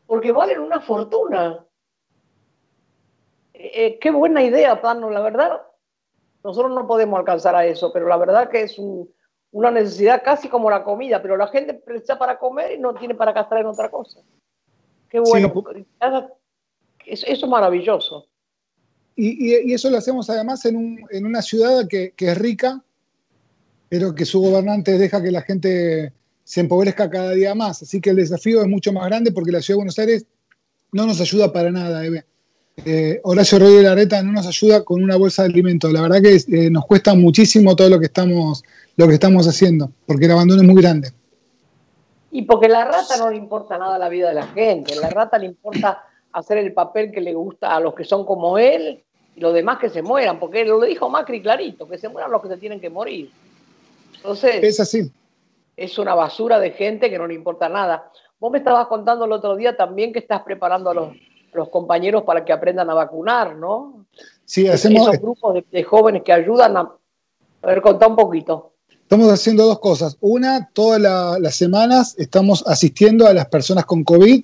porque 0.10 0.32
valen 0.32 0.60
una 0.60 0.82
fortuna. 0.82 1.64
Eh, 3.54 3.72
eh, 3.76 4.00
qué 4.02 4.10
buena 4.10 4.44
idea, 4.44 4.82
Pano, 4.82 5.12
la 5.12 5.22
verdad. 5.22 5.62
Nosotros 6.44 6.74
no 6.74 6.88
podemos 6.88 7.20
alcanzar 7.20 7.56
a 7.56 7.64
eso, 7.68 7.94
pero 7.94 8.08
la 8.08 8.18
verdad 8.18 8.50
que 8.50 8.64
es 8.64 8.76
una 9.52 9.70
necesidad 9.70 10.24
casi 10.26 10.50
como 10.50 10.72
la 10.72 10.84
comida, 10.84 11.22
pero 11.22 11.38
la 11.38 11.48
gente 11.48 11.76
precisa 11.76 12.18
para 12.18 12.40
comer 12.40 12.72
y 12.72 12.80
no 12.80 12.96
tiene 12.96 13.14
para 13.14 13.34
gastar 13.34 13.60
en 13.60 13.68
otra 13.68 13.92
cosa. 13.92 14.22
Qué 15.10 15.20
bueno. 15.20 15.54
eso, 17.06 17.28
es 17.28 17.48
maravilloso. 17.48 18.26
Y, 19.16 19.72
eso 19.72 19.92
lo 19.92 19.98
hacemos 20.00 20.28
además 20.32 20.66
en, 20.66 21.06
una 21.24 21.44
ciudad 21.44 21.88
que, 21.88 22.14
es 22.18 22.38
rica, 22.40 22.84
pero 23.90 24.16
que 24.16 24.26
su 24.26 24.42
gobernante 24.42 24.98
deja 24.98 25.22
que 25.22 25.30
la 25.30 25.44
gente 25.44 26.14
se 26.50 26.62
empobrezca 26.62 27.12
cada 27.12 27.34
día 27.34 27.54
más. 27.54 27.84
Así 27.84 28.02
que 28.02 28.10
el 28.10 28.16
desafío 28.16 28.64
es 28.64 28.68
mucho 28.68 28.92
más 28.92 29.06
grande 29.06 29.32
porque 29.32 29.52
la 29.52 29.62
ciudad 29.62 29.76
de 29.76 29.82
Buenos 29.82 30.00
Aires 30.00 30.26
no 30.92 31.06
nos 31.06 31.22
ayuda 31.22 31.54
para 31.54 31.70
nada, 31.70 32.02
eh, 32.86 33.20
Horacio 33.24 33.60
Rodríguez 33.60 33.84
Larreta 33.84 34.24
no 34.24 34.32
nos 34.32 34.48
ayuda 34.48 34.84
con 34.84 35.04
una 35.04 35.16
bolsa 35.16 35.44
de 35.44 35.50
alimentos. 35.50 35.94
La 35.94 36.02
verdad 36.02 36.24
que 36.24 36.38
eh, 36.38 36.72
nos 36.72 36.88
cuesta 36.88 37.14
muchísimo 37.14 37.76
todo 37.76 37.88
lo 37.90 38.00
que 38.00 38.08
estamos, 38.08 38.64
lo 38.96 39.08
que 39.08 39.14
estamos 39.14 39.48
haciendo, 39.48 39.92
porque 40.08 40.26
el 40.26 40.32
abandono 40.32 40.64
es 40.64 40.68
muy 40.68 40.82
grande. 40.82 41.12
Y 42.32 42.42
porque 42.42 42.68
la 42.68 42.84
rata 42.84 43.18
no 43.18 43.30
le 43.30 43.38
importa 43.38 43.78
nada 43.78 43.98
a 43.98 44.00
la 44.00 44.10
vida 44.10 44.30
de 44.30 44.34
la 44.34 44.48
gente, 44.48 44.96
la 44.96 45.12
rata 45.12 45.38
le 45.38 45.46
importa 45.46 46.04
hacer 46.32 46.58
el 46.58 46.74
papel 46.74 47.12
que 47.12 47.22
le 47.22 47.36
gusta 47.36 47.76
a 47.76 47.80
los 47.80 47.94
que 47.94 48.06
son 48.06 48.26
como 48.26 48.58
él 48.58 49.04
y 49.36 49.40
los 49.40 49.54
demás 49.54 49.78
que 49.78 49.90
se 49.90 50.02
mueran, 50.02 50.40
porque 50.40 50.66
lo 50.66 50.82
dijo 50.82 51.10
Macri 51.10 51.44
clarito, 51.44 51.88
que 51.88 52.00
se 52.00 52.10
mueran 52.10 52.32
los 52.32 52.42
que 52.42 52.48
se 52.48 52.58
tienen 52.58 52.80
que 52.80 52.90
morir. 52.90 53.30
Entonces, 54.16 54.64
es 54.64 54.80
así. 54.80 55.12
Es 55.80 55.98
una 55.98 56.14
basura 56.14 56.60
de 56.60 56.72
gente 56.72 57.10
que 57.10 57.18
no 57.18 57.26
le 57.26 57.34
importa 57.34 57.70
nada. 57.70 58.12
Vos 58.38 58.52
me 58.52 58.58
estabas 58.58 58.88
contando 58.88 59.24
el 59.24 59.32
otro 59.32 59.56
día 59.56 59.78
también 59.78 60.12
que 60.12 60.20
estás 60.20 60.42
preparando 60.42 60.90
a 60.90 60.94
los, 60.94 61.70
compañeros 61.70 62.24
para 62.24 62.44
que 62.44 62.52
aprendan 62.52 62.90
a 62.90 62.94
vacunar, 62.94 63.56
¿no? 63.56 64.06
Sí, 64.44 64.68
hacemos... 64.68 65.08
Esos 65.08 65.22
grupos 65.22 65.64
de, 65.72 65.84
jóvenes 65.84 66.24
que 66.24 66.34
ayudan 66.34 66.76
a... 66.76 66.82
A 67.62 67.68
ver, 67.68 67.82
contá 67.82 68.08
un 68.08 68.16
poquito. 68.18 68.74
Estamos 68.90 69.32
haciendo 69.32 69.66
dos 69.66 69.80
cosas. 69.80 70.18
Una, 70.20 70.70
todas 70.74 71.02
las 71.40 71.56
semanas 71.56 72.14
estamos 72.18 72.64
asistiendo 72.68 73.26
a 73.26 73.34
las 73.34 73.48
personas 73.48 73.86
con 73.86 74.04
COVID, 74.04 74.44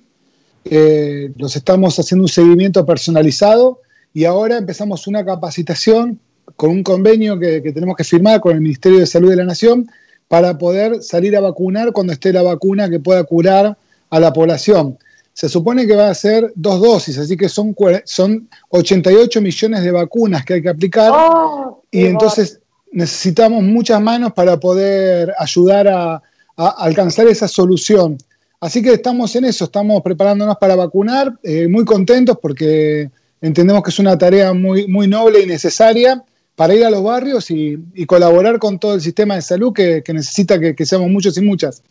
eh, 0.64 1.32
los 1.36 1.54
estamos 1.54 1.98
haciendo 1.98 2.24
un 2.24 2.28
seguimiento 2.28 2.84
personalizado 2.84 3.80
y 4.12 4.24
ahora 4.24 4.56
empezamos 4.56 5.06
una 5.06 5.24
capacitación 5.24 6.18
con 6.56 6.70
un 6.70 6.82
convenio 6.82 7.38
que, 7.38 7.60
tenemos 7.60 7.94
que 7.94 8.04
firmar 8.04 8.40
con 8.40 8.52
el 8.54 8.60
Ministerio 8.60 8.98
de 8.98 9.06
Salud 9.06 9.30
de 9.30 9.36
la 9.36 9.44
Nación 9.44 9.86
para 10.28 10.58
poder 10.58 11.02
salir 11.02 11.36
a 11.36 11.40
vacunar 11.40 11.92
cuando 11.92 12.12
esté 12.12 12.32
la 12.32 12.42
vacuna 12.42 12.90
que 12.90 13.00
pueda 13.00 13.24
curar 13.24 13.76
a 14.10 14.20
la 14.20 14.32
población. 14.32 14.98
Se 15.32 15.48
supone 15.48 15.86
que 15.86 15.94
va 15.94 16.08
a 16.08 16.14
ser 16.14 16.52
dos 16.54 16.80
dosis, 16.80 17.18
así 17.18 17.36
que 17.36 17.48
son, 17.48 17.76
son 18.04 18.48
88 18.70 19.40
millones 19.40 19.82
de 19.82 19.90
vacunas 19.90 20.44
que 20.44 20.54
hay 20.54 20.62
que 20.62 20.70
aplicar. 20.70 21.12
Oh, 21.14 21.82
y 21.90 22.06
entonces 22.06 22.60
necesitamos 22.90 23.62
muchas 23.62 24.00
manos 24.00 24.32
para 24.32 24.58
poder 24.58 25.34
ayudar 25.38 25.88
a, 25.88 26.22
alcanzar 26.56 27.26
esa 27.26 27.46
solución. 27.46 28.16
Así 28.58 28.80
que 28.80 28.94
estamos 28.94 29.36
en 29.36 29.44
eso, 29.44 29.66
estamos 29.66 30.00
preparándonos 30.00 30.56
para 30.56 30.74
vacunar, 30.74 31.38
eh, 31.42 31.68
muy 31.68 31.84
contentos 31.84 32.38
porque 32.40 33.10
entendemos 33.42 33.82
que 33.82 33.90
es 33.90 33.98
una 33.98 34.16
tarea 34.16 34.54
muy, 34.54 34.88
muy 34.88 35.06
noble 35.06 35.42
y 35.42 35.46
necesaria 35.46 36.24
para 36.56 36.74
ir 36.74 36.84
a 36.84 36.90
los 36.90 37.02
barrios 37.02 37.50
y, 37.50 37.78
colaborar 38.06 38.58
con 38.58 38.78
todo 38.78 38.94
el 38.94 39.00
sistema 39.00 39.36
de 39.36 39.42
salud 39.42 39.72
que, 39.72 40.02
necesita 40.08 40.58
que, 40.58 40.86
seamos 40.86 41.08
muchos 41.10 41.36
y 41.38 41.42
muchas. 41.42 41.82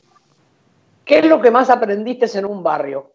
¿Qué 1.05 1.19
es 1.19 1.25
lo 1.25 1.41
que 1.41 1.51
más 1.51 1.69
aprendiste 1.69 2.25
en 2.37 2.45
un 2.45 2.63
barrio? 2.63 3.13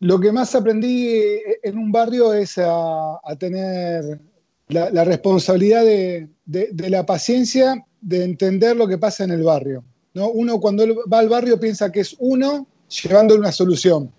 Lo 0.00 0.20
que 0.20 0.30
más 0.30 0.54
aprendí 0.54 1.40
en 1.62 1.76
un 1.76 1.90
barrio 1.90 2.32
es 2.32 2.56
a 2.56 3.36
tener 3.38 4.20
la, 4.68 5.04
responsabilidad 5.04 5.84
de, 5.84 6.28
la 6.88 7.04
paciencia 7.04 7.84
de 8.00 8.24
entender 8.24 8.76
lo 8.76 8.86
que 8.86 8.98
pasa 8.98 9.24
en 9.24 9.32
el 9.32 9.42
barrio. 9.42 9.84
¿no? 10.14 10.30
Uno 10.30 10.60
cuando 10.60 10.84
va 11.10 11.18
al 11.18 11.28
barrio 11.28 11.58
piensa 11.58 11.90
que 11.90 12.00
es 12.00 12.14
uno 12.18 12.66
llevando 13.02 13.34
una 13.34 13.52
solución. 13.52 14.12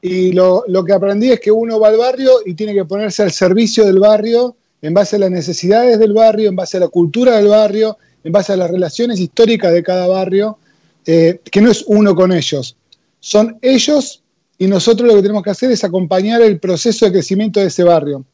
Y 0.00 0.32
lo, 0.32 0.64
que 0.84 0.92
aprendí 0.92 1.30
es 1.30 1.40
que 1.40 1.52
uno 1.52 1.78
va 1.78 1.88
al 1.88 1.98
barrio 1.98 2.32
y 2.44 2.54
tiene 2.54 2.74
que 2.74 2.84
ponerse 2.84 3.22
al 3.22 3.30
servicio 3.30 3.86
del 3.86 4.00
barrio 4.00 4.56
en 4.82 4.92
base 4.92 5.16
a 5.16 5.20
las 5.20 5.30
necesidades 5.30 5.98
del 5.98 6.12
barrio, 6.12 6.48
en 6.48 6.56
base 6.56 6.76
a 6.76 6.80
la 6.80 6.88
cultura 6.88 7.36
del 7.36 7.48
barrio, 7.48 7.96
en 8.24 8.32
base 8.32 8.52
a 8.52 8.56
las 8.56 8.70
relaciones 8.70 9.18
históricas 9.20 9.72
de 9.72 9.82
cada 9.82 10.06
barrio, 10.08 10.58
eh, 11.06 11.40
que 11.50 11.60
no 11.60 11.70
es 11.70 11.84
uno 11.86 12.14
con 12.14 12.32
ellos. 12.32 12.76
Son 13.20 13.58
ellos 13.62 14.22
y 14.58 14.66
nosotros 14.66 15.08
lo 15.08 15.14
que 15.14 15.22
tenemos 15.22 15.42
que 15.42 15.50
hacer 15.50 15.70
es 15.70 15.84
acompañar 15.84 16.42
el 16.42 16.58
proceso 16.60 17.06
de 17.06 17.12
crecimiento 17.12 17.60
de 17.60 17.66
ese 17.66 17.84
barrio. 17.84 18.24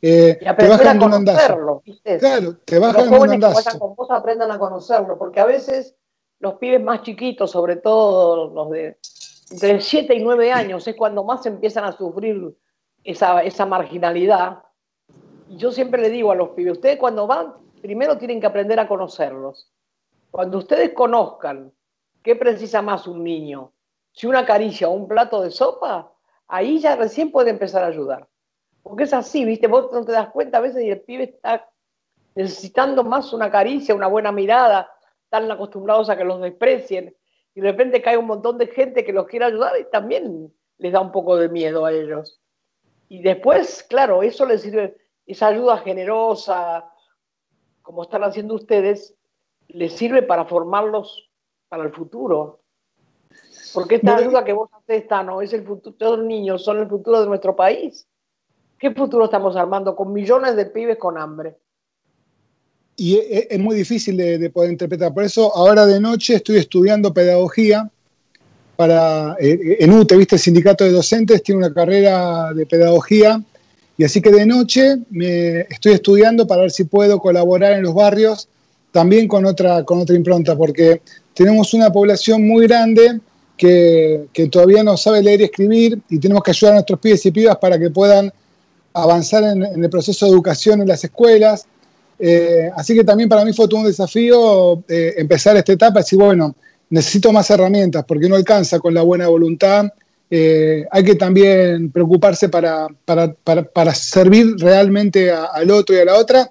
Eh, 0.00 0.38
te 0.40 0.68
bajan 0.68 0.96
a 0.96 1.10
conocerlo, 1.10 1.82
¿viste? 1.84 2.18
Claro, 2.18 2.56
te 2.64 2.78
bajan 2.78 3.10
los 3.10 3.18
jóvenes 3.18 3.38
que 3.38 3.54
vayan 3.54 3.78
con 3.78 3.94
vos 3.94 4.10
aprendan 4.10 4.50
a 4.50 4.58
conocerlo, 4.58 5.18
porque 5.18 5.40
a 5.40 5.44
veces 5.44 5.94
los 6.40 6.54
pibes 6.54 6.82
más 6.82 7.02
chiquitos, 7.02 7.50
sobre 7.50 7.76
todo 7.76 8.52
los 8.54 8.70
de 8.70 8.96
entre 9.50 9.80
7 9.80 10.14
y 10.14 10.22
9 10.22 10.52
años, 10.52 10.86
es 10.86 10.94
cuando 10.94 11.24
más 11.24 11.44
empiezan 11.46 11.84
a 11.84 11.96
sufrir 11.96 12.54
esa, 13.02 13.42
esa 13.42 13.66
marginalidad. 13.66 14.58
Yo 15.50 15.72
siempre 15.72 16.02
le 16.02 16.10
digo 16.10 16.30
a 16.30 16.34
los 16.34 16.50
pibes, 16.50 16.74
ustedes 16.74 16.98
cuando 16.98 17.26
van, 17.26 17.54
primero 17.80 18.18
tienen 18.18 18.40
que 18.40 18.46
aprender 18.46 18.78
a 18.80 18.88
conocerlos. 18.88 19.72
Cuando 20.30 20.58
ustedes 20.58 20.92
conozcan 20.92 21.72
qué 22.22 22.36
precisa 22.36 22.82
más 22.82 23.06
un 23.06 23.24
niño, 23.24 23.72
si 24.12 24.26
una 24.26 24.44
caricia 24.44 24.88
o 24.88 24.92
un 24.92 25.08
plato 25.08 25.42
de 25.42 25.50
sopa, 25.50 26.12
ahí 26.48 26.80
ya 26.80 26.96
recién 26.96 27.30
puede 27.30 27.50
empezar 27.50 27.84
a 27.84 27.88
ayudar. 27.88 28.28
Porque 28.82 29.04
es 29.04 29.12
así, 29.14 29.44
¿viste? 29.44 29.66
Vos 29.68 29.92
no 29.92 30.04
te 30.04 30.12
das 30.12 30.30
cuenta 30.30 30.58
a 30.58 30.62
veces 30.62 30.82
y 30.82 30.90
el 30.90 31.00
pibe 31.00 31.24
está 31.24 31.68
necesitando 32.34 33.04
más 33.04 33.32
una 33.32 33.50
caricia, 33.50 33.94
una 33.94 34.06
buena 34.06 34.32
mirada, 34.32 34.90
están 35.24 35.50
acostumbrados 35.50 36.08
a 36.08 36.16
que 36.16 36.24
los 36.24 36.40
desprecien 36.40 37.14
y 37.54 37.60
de 37.60 37.70
repente 37.70 38.00
cae 38.00 38.16
un 38.16 38.26
montón 38.26 38.56
de 38.58 38.68
gente 38.68 39.04
que 39.04 39.12
los 39.12 39.26
quiere 39.26 39.46
ayudar 39.46 39.72
y 39.80 39.84
también 39.90 40.52
les 40.78 40.92
da 40.92 41.00
un 41.00 41.12
poco 41.12 41.36
de 41.36 41.48
miedo 41.48 41.84
a 41.84 41.92
ellos. 41.92 42.40
Y 43.08 43.22
después, 43.22 43.84
claro, 43.88 44.22
eso 44.22 44.46
les 44.46 44.62
sirve, 44.62 44.96
esa 45.28 45.48
ayuda 45.48 45.78
generosa, 45.78 46.90
como 47.82 48.02
están 48.02 48.24
haciendo 48.24 48.54
ustedes, 48.54 49.14
les 49.68 49.92
sirve 49.92 50.22
para 50.22 50.46
formarlos 50.46 51.30
para 51.68 51.84
el 51.84 51.92
futuro. 51.92 52.62
Porque 53.74 53.96
esta 53.96 54.16
ayuda 54.16 54.42
que 54.42 54.54
vos 54.54 54.70
haces, 54.72 55.04
no 55.26 55.42
es 55.42 55.52
el 55.52 55.64
futuro, 55.64 55.94
todos 55.96 56.18
los 56.18 56.26
niños 56.26 56.64
son 56.64 56.78
el 56.78 56.88
futuro 56.88 57.20
de 57.20 57.26
nuestro 57.26 57.54
país. 57.54 58.06
¿Qué 58.78 58.90
futuro 58.92 59.26
estamos 59.26 59.54
armando 59.54 59.94
con 59.94 60.14
millones 60.14 60.56
de 60.56 60.64
pibes 60.64 60.96
con 60.96 61.18
hambre? 61.18 61.58
Y 62.96 63.18
es, 63.18 63.58
muy 63.58 63.76
difícil 63.76 64.16
de, 64.16 64.50
poder 64.50 64.72
interpretar. 64.72 65.12
Por 65.12 65.24
eso 65.24 65.54
ahora 65.54 65.84
de 65.84 66.00
noche 66.00 66.36
estoy 66.36 66.56
estudiando 66.56 67.12
pedagogía 67.12 67.88
para, 68.76 69.36
eh, 69.38 69.76
en 69.80 69.92
UTE, 69.92 70.16
¿viste? 70.16 70.36
El 70.36 70.40
sindicato 70.40 70.84
de 70.84 70.92
docentes 70.92 71.42
tiene 71.42 71.58
una 71.58 71.74
carrera 71.74 72.54
de 72.54 72.64
pedagogía 72.64 73.42
y 73.98 74.04
así 74.04 74.22
que 74.22 74.30
de 74.30 74.46
noche 74.46 74.96
me 75.10 75.62
estoy 75.62 75.92
estudiando 75.92 76.46
para 76.46 76.62
ver 76.62 76.70
si 76.70 76.84
puedo 76.84 77.18
colaborar 77.18 77.72
en 77.72 77.82
los 77.82 77.94
barrios 77.94 78.48
también 78.92 79.28
con 79.28 79.44
otra, 79.44 79.84
con 79.84 79.98
otra 79.98 80.16
impronta, 80.16 80.56
porque 80.56 81.02
tenemos 81.34 81.74
una 81.74 81.92
población 81.92 82.46
muy 82.46 82.66
grande 82.66 83.20
que, 83.56 84.26
que, 84.32 84.48
todavía 84.48 84.84
no 84.84 84.96
sabe 84.96 85.22
leer 85.22 85.40
y 85.40 85.44
escribir 85.44 86.00
y 86.08 86.18
tenemos 86.18 86.44
que 86.44 86.52
ayudar 86.52 86.72
a 86.72 86.76
nuestros 86.76 87.00
pibes 87.00 87.26
y 87.26 87.32
pibas 87.32 87.56
para 87.58 87.78
que 87.78 87.90
puedan 87.90 88.32
avanzar 88.94 89.42
en, 89.44 89.62
el 89.62 89.90
proceso 89.90 90.26
de 90.26 90.32
educación 90.32 90.80
en 90.80 90.88
las 90.88 91.02
escuelas. 91.02 91.66
Eh, 92.20 92.70
así 92.76 92.94
que 92.94 93.04
también 93.04 93.28
para 93.28 93.44
mí 93.44 93.52
fue 93.52 93.68
todo 93.68 93.80
un 93.80 93.86
desafío 93.86 94.82
eh, 94.88 95.14
empezar 95.16 95.56
esta 95.56 95.72
etapa 95.72 96.00
y 96.00 96.02
decir, 96.02 96.18
bueno, 96.18 96.54
necesito 96.90 97.32
más 97.32 97.50
herramientas 97.50 98.04
porque 98.06 98.28
no 98.28 98.36
alcanza 98.36 98.78
con 98.78 98.94
la 98.94 99.02
buena 99.02 99.28
voluntad. 99.28 99.86
Eh, 100.30 100.86
hay 100.90 101.04
que 101.04 101.14
también 101.14 101.90
preocuparse 101.90 102.48
para, 102.48 102.86
para, 103.04 103.94
servir 103.94 104.56
realmente 104.58 105.30
al 105.30 105.70
otro 105.70 105.96
y 105.96 106.00
a 106.00 106.04
la 106.04 106.16
otra. 106.16 106.50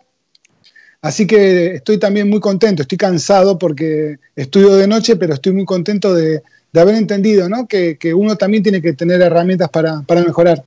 Así 1.02 1.28
que 1.28 1.76
estoy 1.76 2.00
también 2.00 2.30
muy 2.30 2.40
contento, 2.40 2.82
estoy 2.82 2.98
cansado 2.98 3.58
porque 3.58 4.18
estudio 4.36 4.76
de 4.76 4.88
noche, 4.88 5.16
pero 5.16 5.36
estoy 5.36 5.54
muy 5.54 5.66
contento 5.66 6.14
de, 6.14 6.42
haber 6.76 6.96
entendido 6.96 7.50
¿no? 7.50 7.68
que, 7.68 7.98
que, 7.98 8.14
uno 8.14 8.36
también 8.36 8.62
tiene 8.62 8.82
que 8.82 8.94
tener 8.94 9.20
herramientas 9.22 9.70
para 9.70 10.04
mejorar. 10.26 10.64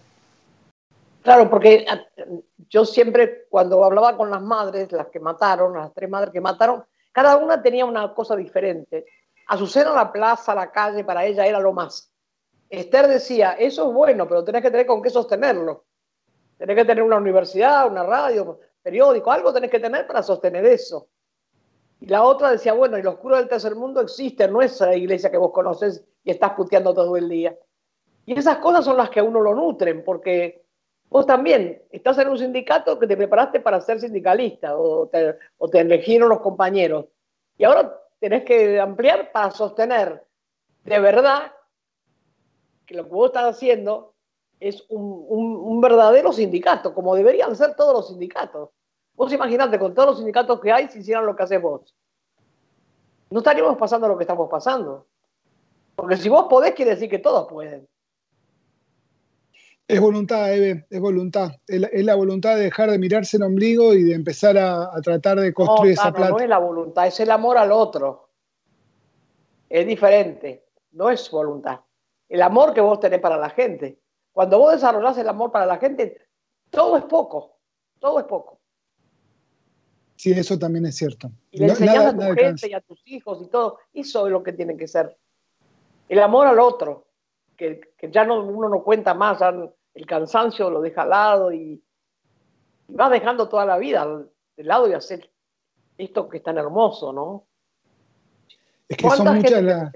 Claro, 1.23 1.51
porque 1.51 1.85
ah, 1.89 2.01
yo 2.69 2.85
siempre 2.85 3.47
cuando 3.51 3.85
hablaba 3.85 4.17
con 4.17 4.31
las 4.31 4.43
madres, 4.43 4.91
las 4.93 5.09
que 5.09 5.21
mataron, 5.21 5.75
las 5.75 5.93
tres 5.93 6.09
madres 6.09 6.33
que 6.33 6.41
mataron, 6.41 6.83
cada 7.13 7.37
una 7.37 7.63
tenía 7.63 7.85
una 7.85 8.15
cosa 8.15 8.37
diferente. 8.37 9.05
Azucena 9.47 9.93
la 9.93 10.13
plaza, 10.13 10.55
la 10.55 10.71
calle, 10.71 11.05
para 11.05 11.25
ella 11.25 11.47
era 11.47 11.61
lo 11.61 11.73
más. 11.73 12.10
Esther 12.71 13.09
decía, 13.09 13.53
eso 13.59 13.89
es 13.89 13.95
bueno, 13.95 14.29
pero 14.29 14.45
tenés 14.45 14.63
que 14.63 14.71
tener 14.71 14.87
con 14.87 15.03
qué 15.03 15.11
sostenerlo. 15.11 15.85
Tenés 16.57 16.77
que 16.77 16.85
tener 16.85 17.03
una 17.03 17.17
universidad, 17.17 17.91
una 17.91 18.05
radio. 18.05 18.61
periódico, 18.81 19.33
algo 19.33 19.53
tenés 19.53 19.71
que 19.71 19.81
tener 19.81 20.07
para 20.07 20.23
sostener 20.23 20.65
eso. 20.65 21.09
Y 22.01 22.07
la 22.07 22.23
otra 22.23 22.53
decía, 22.53 22.73
bueno, 22.73 22.97
y 22.97 23.03
los 23.03 23.19
curos 23.19 23.39
del 23.39 23.49
tercer 23.49 23.75
mundo 23.75 24.01
existen, 24.01 24.53
no 24.53 24.63
es 24.63 24.81
la 24.81 24.97
iglesia 24.97 25.31
que 25.31 25.37
vos 25.37 25.53
conoces 25.53 26.03
y 26.23 26.31
estás 26.31 26.53
puteando 26.53 26.95
todo 26.95 27.17
el 27.17 27.29
día. 27.29 27.59
Y 28.25 28.39
esas 28.39 28.59
cosas 28.59 28.85
son 28.85 28.97
las 28.97 29.11
que 29.11 29.21
a 29.21 29.25
uno 29.25 29.41
lo 29.41 29.55
nutren, 29.55 30.05
porque 30.05 30.65
vos 31.09 31.27
también 31.27 31.83
estás 31.91 32.19
en 32.19 32.29
un 32.29 32.39
sindicato 32.39 32.99
que 32.99 33.07
te 33.07 33.17
preparaste 33.17 33.61
para 33.61 33.81
ser 33.81 34.01
sindicalista 34.01 34.79
o 34.79 35.09
te, 35.09 35.37
o 35.59 35.69
te 35.69 35.81
elegieron 35.81 36.29
los 36.29 36.41
compañeros. 36.41 37.07
Y 37.59 37.65
ahora 37.65 38.01
tenés 38.21 38.45
que 38.45 38.79
ampliar 38.79 39.33
para 39.33 39.51
sostener 39.51 40.25
de 40.85 40.99
verdad 41.01 41.53
que 42.91 42.97
lo 42.97 43.05
que 43.05 43.15
vos 43.15 43.27
estás 43.29 43.55
haciendo 43.55 44.15
es 44.59 44.85
un, 44.89 45.25
un, 45.31 45.81
verdadero 45.81 46.33
sindicato, 46.33 46.93
como 46.93 47.15
deberían 47.15 47.55
ser 47.55 47.77
todos 47.77 47.93
los 47.93 48.09
sindicatos. 48.09 48.71
Vos 49.15 49.33
imaginate, 49.33 49.79
con 49.79 49.95
todos 49.95 50.09
los 50.09 50.17
sindicatos 50.17 50.61
que 50.61 50.73
hay, 50.73 50.89
si 50.89 50.99
hicieran 50.99 51.25
lo 51.25 51.37
que 51.37 51.45
haces 51.45 51.63
vos. 51.63 51.95
No 53.31 53.39
estaríamos 53.39 53.77
pasando 53.77 54.09
lo 54.09 54.19
que 54.19 54.25
estamos 54.25 54.51
pasando. 54.51 55.07
Porque 55.95 56.17
si 56.17 56.29
vos 56.29 56.47
podés, 56.51 56.73
quiere 56.73 56.91
decir 56.91 57.09
que 57.09 57.21
todos 57.21 57.47
pueden. 57.49 57.89
Es 59.87 60.01
voluntad, 60.01 60.53
Eve, 60.53 60.85
es 60.91 61.01
voluntad. 61.01 61.53
Es 61.69 62.05
la, 62.05 62.17
voluntad 62.17 62.57
de 62.57 62.63
dejar 62.63 62.91
de 62.91 62.99
mirarse 62.99 63.37
el 63.37 63.45
ombligo 63.45 63.95
y 63.95 64.03
de 64.03 64.15
empezar 64.15 64.59
a, 64.59 64.91
tratar 65.01 65.39
de 65.39 65.55
construir 65.55 65.93
esa 65.93 66.13
plata. 66.13 66.31
No 66.31 66.41
es 66.41 66.49
la 66.49 66.59
voluntad, 66.59 67.07
es 67.07 67.21
el 67.21 67.31
amor 67.31 67.57
al 67.57 67.71
otro. 67.71 68.31
Es 69.69 69.87
diferente, 69.87 70.67
no 70.91 71.09
es 71.09 71.31
voluntad. 71.31 71.79
El 72.31 72.41
amor 72.43 72.73
que 72.73 72.81
vos 72.81 72.99
tenés 73.01 73.21
para 73.21 73.37
la 73.37 73.51
gente. 73.51 74.01
Cuando 74.33 74.59
vos 74.59 74.73
desarrollás 74.73 75.19
el 75.19 75.29
amor 75.29 75.51
para 75.51 75.67
la 75.67 75.79
gente, 75.79 76.17
todo 76.71 76.97
es 76.97 77.05
poco, 77.05 77.59
todo 77.99 78.21
es 78.21 78.25
poco. 78.25 78.61
Sí, 80.15 80.31
eso 80.31 80.59
también 80.59 80.87
es 80.87 80.97
cierto. 80.97 81.31
Y 81.51 81.59
le 81.59 81.67
enseñás 81.67 82.07
a 82.07 82.17
tu 82.17 82.35
gente 82.35 82.69
y 82.69 82.73
a 82.73 82.81
tus 82.81 83.03
hijos 83.07 83.43
y 83.43 83.49
todo. 83.49 83.79
Eso 83.93 84.27
es 84.27 84.33
lo 84.33 84.43
que 84.43 84.53
tiene 84.53 84.77
que 84.77 84.87
ser. 84.87 85.19
El 86.09 86.21
amor 86.21 86.47
al 86.47 86.61
otro, 86.61 87.09
que, 87.57 87.81
ya 88.11 88.25
no, 88.25 88.45
uno 88.45 88.69
no 88.69 88.83
cuenta 88.85 89.13
más, 89.13 89.41
el 89.95 90.07
cansancio 90.07 90.71
lo 90.71 90.81
deja 90.81 91.03
al 91.03 91.11
lado 91.11 91.53
y, 91.53 91.83
va 92.99 93.09
dejando 93.09 93.49
toda 93.49 93.65
la 93.65 93.77
vida 93.77 94.07
de 94.57 94.65
lado 94.65 94.89
y 94.89 94.93
hacer 94.93 95.31
esto 95.99 96.29
que 96.29 96.39
es 96.39 96.43
tan 96.43 96.59
hermoso, 96.59 97.13
¿no? 97.13 97.47
Es 98.89 98.97
que 98.97 99.11
son 99.11 99.37
muchas 99.37 99.63
las... 99.63 99.93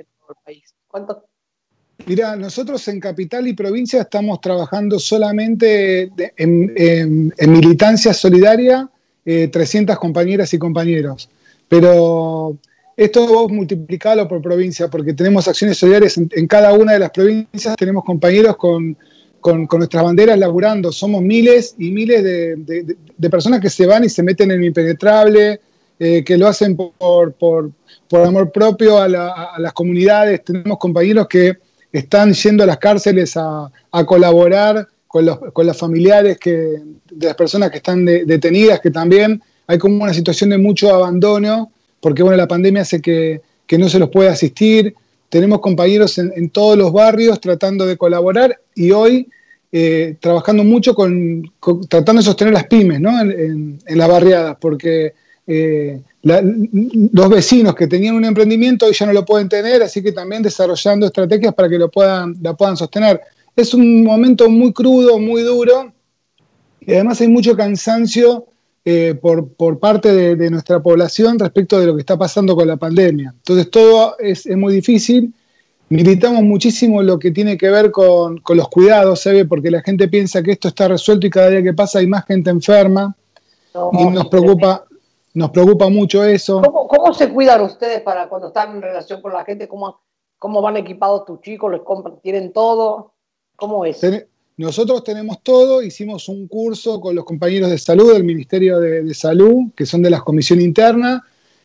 Mira, 2.06 2.37
nosotros 2.37 2.87
en 2.88 3.00
capital 3.00 3.49
y 3.49 3.54
provincia 3.54 4.02
estamos 4.02 4.38
trabajando 4.42 4.99
solamente 4.99 6.11
en, 6.37 7.32
militancia 7.49 8.12
solidaria, 8.12 8.90
300 9.25 9.94
eh, 9.94 9.99
compañeras 9.99 10.52
y 10.52 10.58
compañeros. 10.58 11.30
Pero 11.66 12.58
esto 12.94 13.26
vos 13.26 13.50
multiplicalo 13.50 14.28
por 14.28 14.42
provincia, 14.42 14.88
porque 14.88 15.14
tenemos 15.14 15.49
acciones 15.49 15.78
solidarias 15.78 16.18
en, 16.18 16.46
cada 16.46 16.75
una 16.75 16.92
de 16.92 16.99
las 16.99 17.11
provincias, 17.11 17.75
tenemos 17.76 18.04
compañeros 18.04 18.56
con, 18.58 18.96
nuestras 19.78 20.04
banderas 20.04 20.38
laburando, 20.38 20.92
somos 20.92 21.23
miles 21.23 21.75
y 21.78 21.90
miles 21.90 22.23
de, 22.23 23.30
personas 23.30 23.61
que 23.61 23.70
se 23.70 23.87
van 23.87 24.04
y 24.04 24.11
se 24.11 24.23
meten 24.23 24.50
en 24.50 24.62
impenetrable, 24.62 25.58
eh, 25.99 26.23
que 26.23 26.37
lo 26.37 26.49
hacen 26.49 26.76
por, 26.76 27.32
por, 27.32 27.73
amor 28.12 28.52
propio 28.52 28.99
a, 28.99 29.06
a 29.06 29.58
las 29.58 29.73
comunidades, 29.73 30.44
tenemos 30.44 30.78
compañeros 30.78 31.26
que 31.28 31.56
están 31.94 32.32
yendo 32.32 32.64
a 32.64 32.66
las 32.66 32.78
cárceles 32.78 33.36
a, 33.36 33.70
colaborar 34.04 34.88
con 35.06 35.26
los, 35.26 35.38
con 35.52 35.64
los 35.64 35.78
familiares 35.78 36.38
que, 36.38 36.50
de 36.50 37.26
las 37.26 37.36
personas 37.36 37.70
que 37.70 37.76
están 37.76 38.04
detenidas, 38.04 38.80
que 38.80 38.90
también 38.90 39.40
hay 39.68 39.78
como 39.78 40.02
una 40.02 40.12
situación 40.12 40.50
de 40.50 40.58
mucho 40.58 40.92
abandono, 40.92 41.70
porque 42.00 42.24
bueno, 42.24 42.36
la 42.36 42.48
pandemia 42.48 42.82
hace 42.82 43.00
que, 43.00 43.40
no 43.78 43.88
se 43.88 44.00
los 44.00 44.10
puede 44.10 44.28
asistir. 44.28 44.94
Tenemos 45.28 45.60
compañeros 45.60 46.18
en, 46.18 46.50
todos 46.50 46.76
los 46.76 46.92
barrios 46.92 47.40
tratando 47.40 47.86
de 47.86 47.96
colaborar 47.96 48.58
y 48.74 48.90
hoy 48.90 49.28
eh, 49.71 50.16
trabajando 50.21 50.64
mucho 50.64 50.95
con, 50.95 51.50
tratando 51.88 52.21
de 52.21 52.26
sostener 52.26 52.54
las 52.54 52.66
pymes 52.66 53.00
¿no? 53.00 53.21
en, 53.21 53.78
en 53.86 53.99
las 53.99 54.08
barriadas, 54.08 54.56
porque 54.60 55.14
eh, 55.47 56.00
los 56.25 57.28
vecinos 57.28 57.75
que 57.75 57.87
tenían 57.87 58.15
un 58.15 58.25
emprendimiento 58.25 58.87
hoy 58.87 58.95
ya 58.95 59.06
no 59.06 59.13
lo 59.13 59.25
pueden 59.25 59.49
tener, 59.49 59.82
así 59.82 60.02
que 60.02 60.13
también 60.13 60.43
desarrollando 60.43 61.06
estrategias 61.06 61.52
para 61.54 61.69
que 61.69 61.78
lo 61.78 61.91
puedan, 61.91 62.34
la 62.41 62.54
puedan 62.54 62.76
sostener. 62.76 63.21
Es 63.54 63.75
un 63.75 64.02
momento 64.02 64.49
muy 64.49 64.73
crudo, 64.73 65.19
muy 65.19 65.43
duro, 65.43 65.93
y 66.80 66.95
además 66.95 67.21
hay 67.21 67.28
mucho 67.28 67.56
cansancio 67.56 68.47
eh, 68.87 69.15
por, 69.21 69.78
parte 69.78 70.37
de, 70.37 70.50
nuestra 70.50 70.82
población 70.82 71.39
respecto 71.39 71.78
de 71.78 71.87
lo 71.87 71.95
que 71.95 72.00
está 72.00 72.19
pasando 72.19 72.54
con 72.56 72.69
la 72.69 72.76
pandemia. 72.76 73.34
Entonces 73.37 73.71
todo 73.71 74.17
es, 74.19 74.47
muy 74.56 74.75
difícil. 74.75 75.32
Militamos 75.89 76.43
muchísimo 76.43 77.02
lo 77.02 77.19
que 77.19 77.30
tiene 77.30 77.56
que 77.56 77.71
ver 77.71 77.91
con, 77.91 78.43
los 78.47 78.69
cuidados, 78.69 79.21
¿sabe? 79.23 79.45
porque 79.45 79.71
la 79.71 79.82
gente 79.82 80.08
piensa 80.08 80.43
que 80.43 80.52
esto 80.52 80.69
está 80.69 80.89
resuelto 80.89 81.26
y 81.26 81.30
cada 81.30 81.50
día 81.50 81.63
que 81.63 81.75
pasa 81.75 81.99
hay 81.99 82.06
más 82.06 82.25
gente 82.26 82.50
enferma. 82.50 83.15
y 83.93 84.06
nos 84.06 84.28
preocupa, 84.28 84.84
nos 85.34 85.50
preocupa 85.50 85.88
mucho 85.88 86.25
eso. 86.25 86.62
¿Cómo, 86.62 87.12
se 87.12 87.28
cuidan 87.32 87.60
ustedes 87.62 88.00
para 88.02 88.28
cuando 88.28 88.49
están 88.49 88.76
en 88.76 88.82
relación 88.82 89.20
con 89.20 89.32
la 89.32 89.44
gente? 89.44 89.68
¿Cómo, 89.68 90.00
cómo 90.38 90.62
van 90.62 90.76
equipados 90.76 91.25
tus 91.26 91.40
chicos? 91.40 91.70
¿Les 91.73 91.82
compran, 91.82 92.20
tienen 92.20 92.52
todo? 92.52 93.12
¿Cómo 93.56 93.84
es? 93.84 94.00
nosotros 94.56 95.02
tenemos 95.02 95.42
todo, 95.42 95.82
hicimos 95.82 96.28
un 96.28 96.47
curso 96.47 97.00
con 97.00 97.16
los 97.16 97.25
compañeros 97.25 97.70
de 97.70 97.78
salud 97.78 98.12
del 98.12 98.23
Ministerio 98.23 98.78
de, 98.78 99.12
Salud, 99.12 99.73
que 99.75 99.84
son 99.84 100.00
de 100.00 100.10
la 100.10 100.20
comisión 100.20 100.60
interna. 100.60 101.25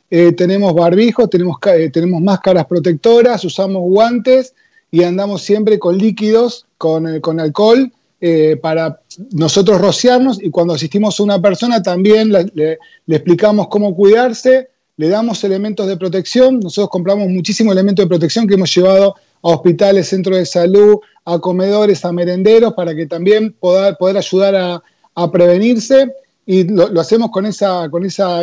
Eh, 0.09 0.31
tenemos 0.31 0.73
barbijos, 0.73 1.29
tenemos, 1.29 1.57
eh, 1.67 1.91
tenemos 1.91 2.19
máscaras 2.19 2.65
protectoras, 2.65 3.45
usamos 3.45 3.83
guantes 3.83 4.55
y 4.89 5.03
andamos 5.03 5.43
siempre 5.43 5.77
con 5.77 5.99
líquidos, 5.99 6.65
con, 6.79 7.07
eh, 7.07 7.21
con 7.21 7.39
alcohol 7.39 7.91
eh, 8.21 8.57
para 8.61 8.99
nosotros 9.31 9.79
rociarnos 9.79 10.43
y 10.43 10.49
cuando 10.49 10.73
asistimos 10.73 11.17
a 11.19 11.23
una 11.23 11.41
persona 11.41 11.81
también 11.81 12.31
le, 12.31 12.77
explicamos 13.07 13.69
cómo 13.69 13.95
cuidarse, 13.95 14.67
le 14.97 15.07
damos 15.07 15.41
elementos 15.45 15.87
de 15.87 15.95
protección, 15.95 16.59
nosotros 16.59 16.89
compramos 16.89 17.29
muchísimos 17.29 17.71
elementos 17.71 18.03
de 18.03 18.09
protección 18.09 18.45
que 18.45 18.55
hemos 18.55 18.75
llevado 18.75 19.15
a 19.41 19.47
hospitales, 19.47 20.09
centros 20.09 20.37
de 20.37 20.45
salud, 20.45 20.97
a 21.23 21.39
comedores, 21.39 22.03
a 22.03 22.11
merenderos, 22.11 22.73
para 22.73 22.93
que 22.93 23.05
también 23.05 23.53
poder, 23.57 23.95
poder 23.97 24.17
ayudar 24.17 24.81
a, 25.15 25.31
prevenirse. 25.31 26.13
Y 26.45 26.63
lo, 26.63 26.99
hacemos 26.99 27.29
con 27.31 27.45
esa, 27.45 27.89
con 27.89 28.05
esa, 28.05 28.41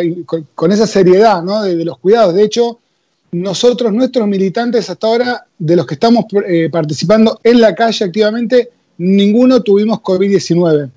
con, 0.54 0.72
esa 0.72 0.86
seriedad 0.86 1.42
de, 1.64 1.84
los 1.84 1.98
cuidados. 1.98 2.34
De 2.34 2.44
hecho, 2.44 2.78
nosotros, 3.32 3.92
nuestros 3.92 4.26
militantes 4.26 4.88
hasta 4.88 5.06
ahora, 5.06 5.46
de 5.58 5.76
los 5.76 5.86
que 5.86 5.94
estamos 5.94 6.24
eh, 6.46 6.68
participando 6.70 7.40
en 7.42 7.60
la 7.60 7.74
calle 7.74 8.04
activamente, 8.04 8.70
ninguno 8.98 9.62
tuvimos 9.62 9.98
COVID-19. 10.00 10.90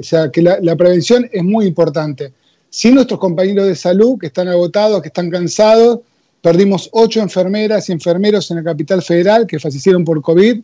O 0.00 0.02
sea, 0.02 0.30
que 0.30 0.42
la, 0.42 0.76
prevención 0.76 1.28
es 1.32 1.42
muy 1.42 1.66
importante. 1.66 2.32
Sí, 2.70 2.90
nuestros 2.90 3.18
compañeros 3.18 3.66
de 3.66 3.74
salud 3.74 4.18
que 4.18 4.26
están 4.26 4.48
agotados, 4.48 5.00
que 5.00 5.08
están 5.08 5.30
cansados, 5.30 6.00
perdimos 6.42 6.88
ocho 6.92 7.20
enfermeras 7.20 7.88
y 7.88 7.92
enfermeros 7.92 8.50
en 8.50 8.58
la 8.58 8.64
capital 8.64 9.02
federal 9.02 9.46
que 9.46 9.58
fallecieron 9.58 10.04
por 10.04 10.20
COVID, 10.20 10.60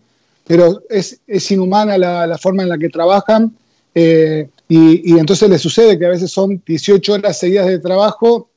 pero 0.47 0.83
es, 0.91 1.21
inhumana 1.51 1.97
la, 1.97 2.39
forma 2.39 2.63
en 2.63 2.69
la 2.69 2.79
que 2.79 2.91
trabajan 2.91 3.57
eh, 3.95 4.49
y, 4.69 5.15
y, 5.15 5.19
entonces 5.19 5.49
les 5.49 5.63
sucede 5.63 5.99
que 5.99 6.07
a 6.07 6.11
veces 6.11 6.31
son 6.31 6.63
18 6.67 7.13
horas 7.13 7.39
seguidas 7.39 7.67
de 7.67 7.79
trabajo 7.79 8.49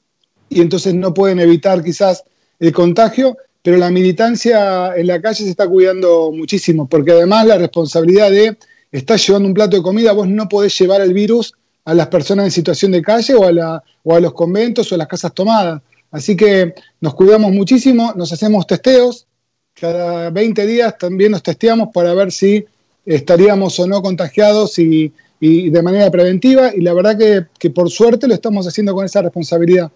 y 0.49 0.61
entonces 0.61 0.93
no 0.95 1.13
pueden 1.13 1.39
evitar 1.39 1.83
quizás 1.83 2.23
el 2.59 2.71
contagio 2.71 3.37
pero 3.67 3.79
la 3.79 3.91
militancia 3.91 4.95
en 4.95 5.07
la 5.07 5.21
calle 5.21 5.43
se 5.43 5.49
está 5.49 5.67
cuidando 5.67 6.31
muchísimo, 6.31 6.87
porque 6.87 7.11
además 7.11 7.45
la 7.47 7.57
responsabilidad 7.57 8.31
de 8.31 8.55
estar 8.93 9.19
llevando 9.19 9.49
un 9.49 9.53
plato 9.53 9.75
de 9.75 9.83
comida, 9.83 10.13
vos 10.13 10.25
no 10.25 10.47
podés 10.47 10.79
llevar 10.79 11.01
el 11.01 11.13
virus 11.13 11.53
a 11.83 11.93
las 11.93 12.07
personas 12.07 12.45
en 12.45 12.51
situación 12.51 12.93
de 12.93 13.01
calle 13.01 13.35
o 13.35 13.43
a, 13.43 13.51
la, 13.51 13.83
o 14.03 14.15
a 14.15 14.21
los 14.21 14.31
conventos 14.31 14.89
o 14.89 14.95
a 14.95 14.97
las 14.97 15.09
casas 15.09 15.33
tomadas. 15.33 15.81
Así 16.11 16.37
que 16.37 16.75
nos 17.01 17.13
cuidamos 17.13 17.51
muchísimo, 17.51 18.13
nos 18.15 18.31
hacemos 18.31 18.65
testeos, 18.65 19.27
cada 19.73 20.29
20 20.29 20.65
días 20.65 20.97
también 20.97 21.33
nos 21.33 21.43
testeamos 21.43 21.89
para 21.93 22.13
ver 22.13 22.31
si 22.31 22.65
estaríamos 23.05 23.77
o 23.81 23.85
no 23.85 24.01
contagiados 24.01 24.79
y, 24.79 25.11
de 25.41 25.81
manera 25.81 26.09
preventiva, 26.09 26.71
y 26.73 26.79
la 26.79 26.93
verdad 26.93 27.17
que, 27.17 27.47
que 27.59 27.69
por 27.69 27.89
suerte 27.89 28.29
lo 28.29 28.33
estamos 28.33 28.65
haciendo 28.65 28.93
con 28.93 29.03
esa 29.03 29.21
responsabilidad. 29.21 29.91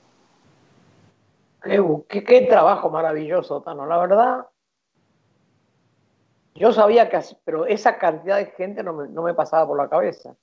Qué, 1.61 2.47
trabajo 2.49 2.89
maravilloso, 2.89 3.61
Tano. 3.61 3.85
La 3.85 3.99
verdad, 3.99 4.47
yo 6.55 6.73
sabía 6.73 7.09
que 7.09 7.19
pero 7.43 7.67
esa 7.67 7.97
cantidad 7.99 8.37
de 8.37 8.47
gente 8.47 8.83
no 8.83 8.93
me, 8.93 9.33
pasaba 9.33 9.67
por 9.67 9.77
la 9.77 9.87
cabeza. 9.87 10.35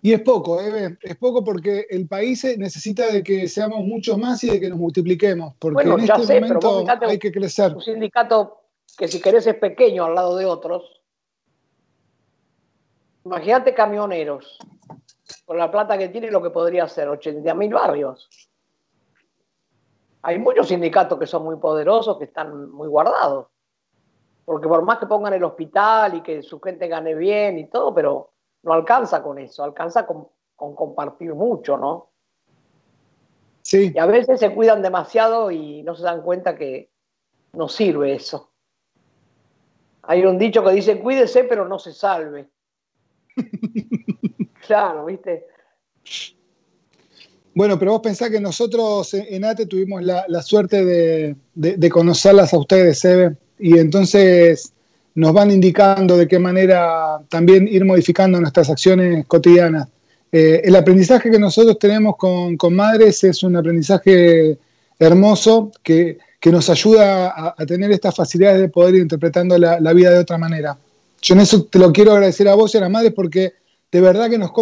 Y 0.00 0.12
es 0.12 0.20
poco, 0.20 0.60
¿eh? 0.60 0.96
es 1.00 1.16
poco 1.16 1.42
porque 1.42 1.86
el 1.90 2.06
país 2.06 2.44
necesita 2.56 3.10
de 3.10 3.22
que 3.22 3.48
seamos 3.48 3.80
muchos 3.84 4.16
más 4.16 4.44
y 4.44 4.50
de 4.50 4.60
que 4.60 4.68
nos 4.68 4.78
multipliquemos, 4.78 5.54
porque 5.58 5.82
en 5.82 6.00
este 6.00 6.40
momento 6.40 6.84
hay 7.00 7.18
que 7.18 7.32
crecer. 7.32 7.74
Un 7.74 7.82
sindicato 7.82 8.60
que 8.96 9.08
si 9.08 9.20
querés 9.20 9.46
es 9.46 9.56
pequeño 9.56 10.04
al 10.04 10.14
lado 10.14 10.36
de 10.36 10.46
otros. 10.46 11.02
Imagínate 13.24 13.74
camioneros. 13.74 14.58
con 15.44 15.58
la 15.58 15.70
plata 15.70 15.98
que 15.98 16.08
tiene 16.08 16.30
lo 16.30 16.42
que 16.42 16.50
podría 16.50 16.84
hacer 16.84 17.08
80 17.08 17.54
mil 17.54 17.72
barrios. 17.72 18.47
Hay 20.22 20.38
muchos 20.38 20.68
sindicatos 20.68 21.18
que 21.18 21.26
son 21.26 21.44
muy 21.44 21.56
poderosos, 21.56 22.18
que 22.18 22.24
están 22.24 22.70
muy 22.70 22.88
guardados. 22.88 23.46
Porque 24.44 24.66
por 24.66 24.82
más 24.82 24.98
que 24.98 25.06
pongan 25.06 25.34
el 25.34 25.44
hospital 25.44 26.14
y 26.14 26.22
que 26.22 26.42
su 26.42 26.60
gente 26.60 26.88
gane 26.88 27.14
bien 27.14 27.58
y 27.58 27.68
todo, 27.68 27.94
pero 27.94 28.32
no 28.62 28.72
alcanza 28.72 29.22
con 29.22 29.38
eso, 29.38 29.62
alcanza 29.62 30.06
con, 30.06 30.28
con 30.56 30.74
compartir 30.74 31.34
mucho, 31.34 31.76
¿no? 31.76 32.10
Sí. 33.62 33.92
Y 33.94 33.98
a 33.98 34.06
veces 34.06 34.40
se 34.40 34.54
cuidan 34.54 34.82
demasiado 34.82 35.50
y 35.50 35.82
no 35.82 35.94
se 35.94 36.02
dan 36.02 36.22
cuenta 36.22 36.56
que 36.56 36.90
no 37.52 37.68
sirve 37.68 38.14
eso. 38.14 38.50
Hay 40.02 40.24
un 40.24 40.38
dicho 40.38 40.64
que 40.64 40.72
dice, 40.72 41.00
cuídese 41.00 41.44
pero 41.44 41.68
no 41.68 41.78
se 41.78 41.92
salve. 41.92 42.48
claro, 44.66 45.04
¿viste? 45.04 45.46
Bueno, 47.58 47.76
pero 47.76 47.90
vos 47.90 48.02
pensás 48.02 48.30
que 48.30 48.38
nosotros 48.38 49.12
en 49.14 49.44
ATE 49.44 49.66
tuvimos 49.66 50.00
la, 50.04 50.42
suerte 50.42 51.34
de, 51.56 51.90
conocerlas 51.90 52.54
a 52.54 52.56
ustedes, 52.56 53.04
Eve, 53.04 53.34
y 53.58 53.76
entonces 53.80 54.72
nos 55.16 55.32
van 55.32 55.50
indicando 55.50 56.16
de 56.16 56.28
qué 56.28 56.38
manera 56.38 57.18
también 57.28 57.66
ir 57.66 57.84
modificando 57.84 58.40
nuestras 58.40 58.70
acciones 58.70 59.26
cotidianas. 59.26 59.88
Eh, 60.30 60.60
el 60.62 60.76
aprendizaje 60.76 61.32
que 61.32 61.38
nosotros 61.40 61.80
tenemos 61.80 62.14
con, 62.16 62.56
madres 62.70 63.24
es 63.24 63.42
un 63.42 63.56
aprendizaje 63.56 64.56
hermoso 64.96 65.72
que, 65.82 66.16
nos 66.44 66.70
ayuda 66.70 67.54
a, 67.58 67.66
tener 67.66 67.90
estas 67.90 68.14
facilidades 68.14 68.60
de 68.60 68.68
poder 68.68 68.94
ir 68.94 69.02
interpretando 69.02 69.58
la, 69.58 69.80
la, 69.80 69.92
vida 69.94 70.12
de 70.12 70.20
otra 70.20 70.38
manera. 70.38 70.78
Yo 71.20 71.34
en 71.34 71.40
eso 71.40 71.64
te 71.64 71.80
lo 71.80 71.92
quiero 71.92 72.12
agradecer 72.12 72.46
a 72.46 72.54
vos 72.54 72.72
y 72.72 72.78
a 72.78 72.82
las 72.82 72.90
madres 72.90 73.12
porque 73.16 73.54
de 73.90 74.00
verdad 74.00 74.28
que 74.28 74.38
nos 74.38 74.52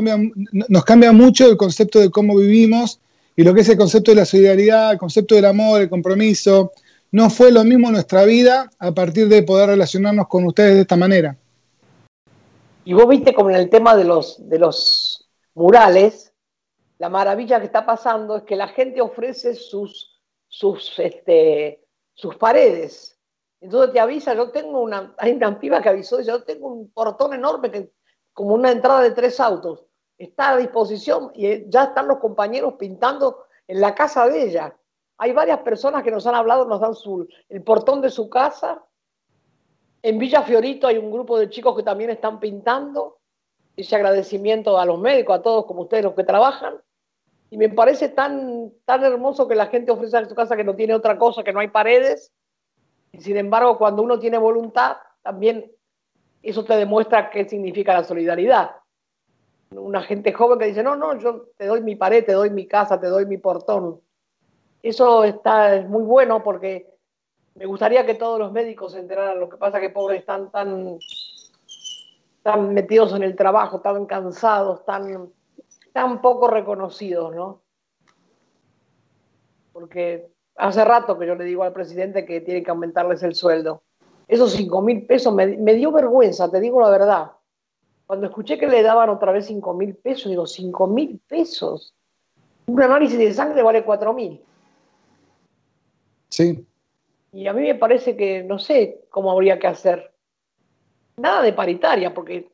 cambia, 0.84 1.12
mucho 1.12 1.48
el 1.48 1.56
concepto 1.56 1.98
de 1.98 2.10
cómo 2.10 2.36
vivimos 2.36 3.00
y 3.34 3.42
lo 3.42 3.52
que 3.52 3.62
es 3.62 3.68
el 3.68 3.76
concepto 3.76 4.12
de 4.12 4.16
la 4.16 4.24
solidaridad, 4.24 4.92
el 4.92 4.98
concepto 4.98 5.34
del 5.34 5.46
amor, 5.46 5.80
el 5.80 5.90
compromiso. 5.90 6.72
No 7.10 7.28
fue 7.28 7.50
lo 7.50 7.64
mismo 7.64 7.90
nuestra 7.90 8.24
vida 8.24 8.70
a 8.78 8.92
partir 8.92 9.28
de 9.28 9.42
poder 9.42 9.70
relacionarnos 9.70 10.28
con 10.28 10.44
ustedes 10.44 10.74
de 10.74 10.80
esta 10.82 10.96
manera. 10.96 11.36
Y 12.84 12.92
vos 12.92 13.08
viste 13.08 13.34
como 13.34 13.50
en 13.50 13.56
el 13.56 13.68
tema 13.68 13.96
de 13.96 14.04
los, 14.04 15.28
murales, 15.54 16.32
la 16.98 17.08
maravilla 17.08 17.58
que 17.58 17.66
está 17.66 17.84
pasando 17.84 18.36
es 18.36 18.42
que 18.44 18.54
la 18.56 18.68
gente 18.68 19.00
ofrece 19.00 19.50
este, 20.98 21.84
sus 22.14 22.36
paredes. 22.36 23.18
Entonces 23.60 23.92
te 23.92 24.00
avisa, 24.00 24.34
yo 24.34 24.50
tengo 24.50 24.80
una, 24.82 25.14
hay 25.18 25.32
una 25.32 25.58
piba 25.58 25.82
que 25.82 25.88
avisó, 25.88 26.20
yo 26.20 26.44
tengo 26.44 26.68
un 26.68 26.90
portón 26.90 27.34
enorme 27.34 27.70
que 27.70 27.90
como 28.36 28.52
una 28.52 28.70
entrada 28.70 29.00
de 29.00 29.12
tres 29.12 29.40
autos. 29.40 29.86
Está 30.18 30.50
a 30.50 30.56
disposición 30.58 31.30
y 31.34 31.46
eh, 31.46 31.64
ya 31.68 31.84
están 31.84 32.06
los 32.06 32.18
compañeros 32.18 32.74
pintando 32.74 33.46
en 33.66 33.80
la 33.80 33.94
casa 33.94 34.28
de 34.28 34.42
ella. 34.42 34.76
Hay 35.16 35.32
varias 35.32 35.60
personas 35.60 36.02
que 36.02 36.10
nos 36.10 36.26
han 36.26 36.34
hablado, 36.34 36.66
nos 36.66 36.82
dan 36.82 36.94
su, 36.94 37.26
el 37.48 37.62
portón 37.62 38.02
de 38.02 38.10
su 38.10 38.28
casa. 38.28 38.84
En 40.02 40.18
Villa 40.18 40.42
Fiorito 40.42 40.86
hay 40.86 40.98
un 40.98 41.10
grupo 41.10 41.38
de 41.38 41.48
chicos 41.48 41.74
que 41.74 41.82
también 41.82 42.10
están 42.10 42.38
pintando. 42.38 43.20
Ese 43.74 43.96
agradecimiento 43.96 44.78
a 44.78 44.84
los 44.84 44.98
médicos, 44.98 45.38
a 45.38 45.42
todos 45.42 45.64
como 45.64 45.82
ustedes 45.82 46.04
los 46.04 46.14
que 46.14 46.24
trabajan. 46.24 46.74
Y 47.48 47.56
me 47.56 47.70
parece 47.70 48.10
tan, 48.10 48.70
tan 48.84 49.02
hermoso 49.02 49.48
que 49.48 49.54
la 49.54 49.68
gente 49.68 49.92
ofrece 49.92 50.18
en 50.18 50.28
su 50.28 50.34
casa 50.34 50.56
que 50.56 50.64
no 50.64 50.76
tiene 50.76 50.92
otra 50.92 51.16
cosa, 51.16 51.42
que 51.42 51.54
no 51.54 51.60
hay 51.60 51.68
paredes. 51.68 52.34
Y 53.12 53.22
sin 53.22 53.38
embargo, 53.38 53.78
cuando 53.78 54.02
uno 54.02 54.18
tiene 54.18 54.36
voluntad, 54.36 54.98
también 55.22 55.72
eso 56.50 56.64
te 56.64 56.76
demuestra 56.76 57.30
qué 57.30 57.48
significa 57.48 57.92
la 57.92 58.04
solidaridad. 58.04 58.70
Una 59.70 60.02
gente 60.02 60.32
joven 60.32 60.58
que 60.58 60.66
dice, 60.66 60.82
no, 60.82 60.96
no, 60.96 61.18
yo 61.18 61.48
te 61.56 61.66
doy 61.66 61.80
mi 61.80 61.96
pared, 61.96 62.24
te 62.24 62.32
doy 62.32 62.50
mi 62.50 62.66
casa, 62.66 63.00
te 63.00 63.08
doy 63.08 63.26
mi 63.26 63.38
portón. 63.38 64.00
Eso 64.82 65.24
está 65.24 65.74
es 65.74 65.88
muy 65.88 66.04
bueno 66.04 66.42
porque 66.42 66.88
me 67.56 67.66
gustaría 67.66 68.06
que 68.06 68.14
todos 68.14 68.38
los 68.38 68.52
médicos 68.52 68.92
se 68.92 69.00
enteraran. 69.00 69.40
Lo 69.40 69.48
que 69.48 69.56
pasa 69.56 69.80
que 69.80 69.90
pobres 69.90 70.20
están 70.20 70.50
tan, 70.50 70.98
tan 72.42 72.72
metidos 72.72 73.12
en 73.14 73.22
el 73.22 73.34
trabajo, 73.34 73.80
tan 73.80 74.06
cansados, 74.06 74.84
tan, 74.84 75.32
tan 75.92 76.20
poco 76.20 76.48
reconocidos, 76.48 77.34
¿no? 77.34 77.62
Porque 79.72 80.30
hace 80.54 80.84
rato 80.84 81.18
que 81.18 81.26
yo 81.26 81.34
le 81.34 81.44
digo 81.44 81.64
al 81.64 81.72
presidente 81.72 82.24
que 82.24 82.40
tiene 82.40 82.62
que 82.62 82.70
aumentarles 82.70 83.22
el 83.22 83.34
sueldo. 83.34 83.82
Esos 84.28 84.52
cinco 84.52 84.82
mil 84.82 85.06
pesos 85.06 85.32
me, 85.34 85.74
dio 85.74 85.92
vergüenza, 85.92 86.50
te 86.50 86.60
digo 86.60 86.80
la 86.80 86.90
verdad. 86.90 87.32
Cuando 88.06 88.26
escuché 88.26 88.58
que 88.58 88.66
le 88.66 88.82
daban 88.82 89.08
otra 89.08 89.32
vez 89.32 89.46
cinco 89.46 89.74
mil 89.74 89.94
pesos, 89.94 90.30
digo, 90.30 90.46
cinco 90.46 90.86
mil 90.86 91.20
pesos. 91.26 91.94
Un 92.66 92.82
análisis 92.82 93.18
de 93.18 93.32
sangre 93.32 93.62
vale 93.62 93.84
cuatro 93.84 94.12
mil. 94.12 94.40
Sí. 96.28 96.66
Y 97.32 97.46
a 97.46 97.52
mí 97.52 97.62
me 97.62 97.74
parece 97.74 98.16
que 98.16 98.42
no 98.42 98.58
sé 98.58 99.06
cómo 99.10 99.30
habría 99.30 99.58
que 99.58 99.66
hacer. 99.66 100.12
Nada 101.16 101.42
de 101.42 101.52
paritaria, 101.52 102.12
porque 102.12 102.50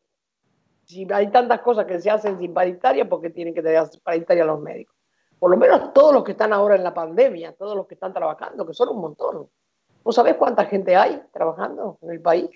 si 0.84 1.06
hay 1.10 1.30
tantas 1.30 1.60
cosas 1.60 1.86
que 1.86 2.00
se 2.00 2.10
hacen 2.10 2.38
sin 2.38 2.52
paritaria, 2.52 3.08
porque 3.08 3.30
tienen 3.30 3.54
que 3.54 3.62
tener 3.62 3.84
paritaria 4.02 4.44
los 4.44 4.60
médicos? 4.60 4.94
Por 5.38 5.50
lo 5.50 5.56
menos 5.56 5.92
todos 5.92 6.12
los 6.12 6.22
que 6.22 6.32
están 6.32 6.52
ahora 6.52 6.76
en 6.76 6.84
la 6.84 6.94
pandemia, 6.94 7.54
todos 7.54 7.74
los 7.74 7.86
que 7.86 7.94
están 7.94 8.12
trabajando, 8.12 8.66
que 8.66 8.74
son 8.74 8.90
un 8.90 9.00
montón. 9.00 9.48
¿Vos 10.04 10.14
sabés 10.14 10.36
cuánta 10.36 10.64
gente 10.66 10.96
hay 10.96 11.20
trabajando 11.32 11.98
en 12.02 12.10
el 12.10 12.20
país? 12.20 12.46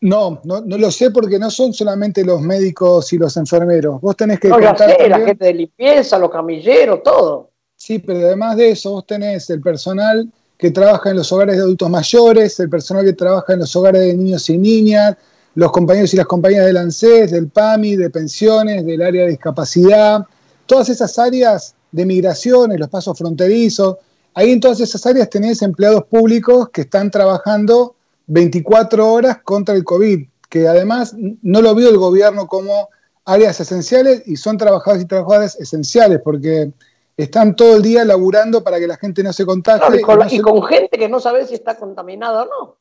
No, 0.00 0.40
no, 0.44 0.60
no, 0.60 0.78
lo 0.78 0.90
sé 0.90 1.10
porque 1.10 1.38
no 1.38 1.50
son 1.50 1.72
solamente 1.72 2.24
los 2.24 2.40
médicos 2.40 3.12
y 3.12 3.18
los 3.18 3.36
enfermeros. 3.36 4.00
Vos 4.00 4.16
tenés 4.16 4.38
que. 4.38 4.48
No, 4.48 4.60
ya 4.60 4.76
sé, 4.76 5.08
la 5.08 5.20
gente 5.20 5.44
de 5.44 5.54
limpieza, 5.54 6.18
los 6.18 6.30
camilleros, 6.30 7.02
todo. 7.02 7.50
Sí, 7.74 7.98
pero 7.98 8.20
además 8.20 8.56
de 8.56 8.70
eso, 8.70 8.92
vos 8.92 9.06
tenés 9.06 9.50
el 9.50 9.60
personal 9.60 10.30
que 10.56 10.70
trabaja 10.70 11.10
en 11.10 11.16
los 11.16 11.32
hogares 11.32 11.56
de 11.56 11.62
adultos 11.62 11.88
mayores, 11.88 12.58
el 12.60 12.68
personal 12.68 13.04
que 13.04 13.12
trabaja 13.12 13.52
en 13.52 13.60
los 13.60 13.74
hogares 13.76 14.02
de 14.02 14.14
niños 14.14 14.48
y 14.50 14.58
niñas, 14.58 15.16
los 15.54 15.70
compañeros 15.72 16.12
y 16.12 16.16
las 16.16 16.26
compañeras 16.26 16.66
del 16.66 16.76
ANSES, 16.76 17.30
del 17.30 17.48
PAMI, 17.48 17.96
de 17.96 18.10
pensiones, 18.10 18.84
del 18.84 19.02
área 19.02 19.24
de 19.24 19.30
discapacidad, 19.30 20.24
todas 20.66 20.88
esas 20.88 21.18
áreas 21.18 21.74
de 21.90 22.04
migraciones, 22.04 22.78
los 22.78 22.88
pasos 22.88 23.16
fronterizos, 23.16 23.96
Ahí 24.38 24.52
en 24.52 24.60
todas 24.60 24.78
esas 24.78 25.04
áreas 25.04 25.28
tenés 25.28 25.62
empleados 25.62 26.04
públicos 26.04 26.68
que 26.68 26.82
están 26.82 27.10
trabajando 27.10 27.96
24 28.28 29.12
horas 29.12 29.38
contra 29.42 29.74
el 29.74 29.82
COVID, 29.82 30.28
que 30.48 30.68
además 30.68 31.16
no 31.42 31.60
lo 31.60 31.74
vio 31.74 31.90
el 31.90 31.96
gobierno 31.96 32.46
como 32.46 32.88
áreas 33.24 33.58
esenciales 33.58 34.22
y 34.26 34.36
son 34.36 34.56
trabajadores 34.56 35.02
y 35.02 35.08
trabajadoras 35.08 35.58
esenciales 35.58 36.20
porque 36.22 36.70
están 37.16 37.56
todo 37.56 37.74
el 37.78 37.82
día 37.82 38.04
laburando 38.04 38.62
para 38.62 38.78
que 38.78 38.86
la 38.86 38.96
gente 38.96 39.24
no 39.24 39.32
se 39.32 39.44
contagie. 39.44 40.02
y, 40.30 40.38
con, 40.38 40.62
gente 40.62 40.96
que 40.96 41.08
no 41.08 41.18
sabe 41.18 41.44
si 41.44 41.54
está 41.54 41.76
contaminada 41.76 42.44
o 42.44 42.46
no. 42.46 42.76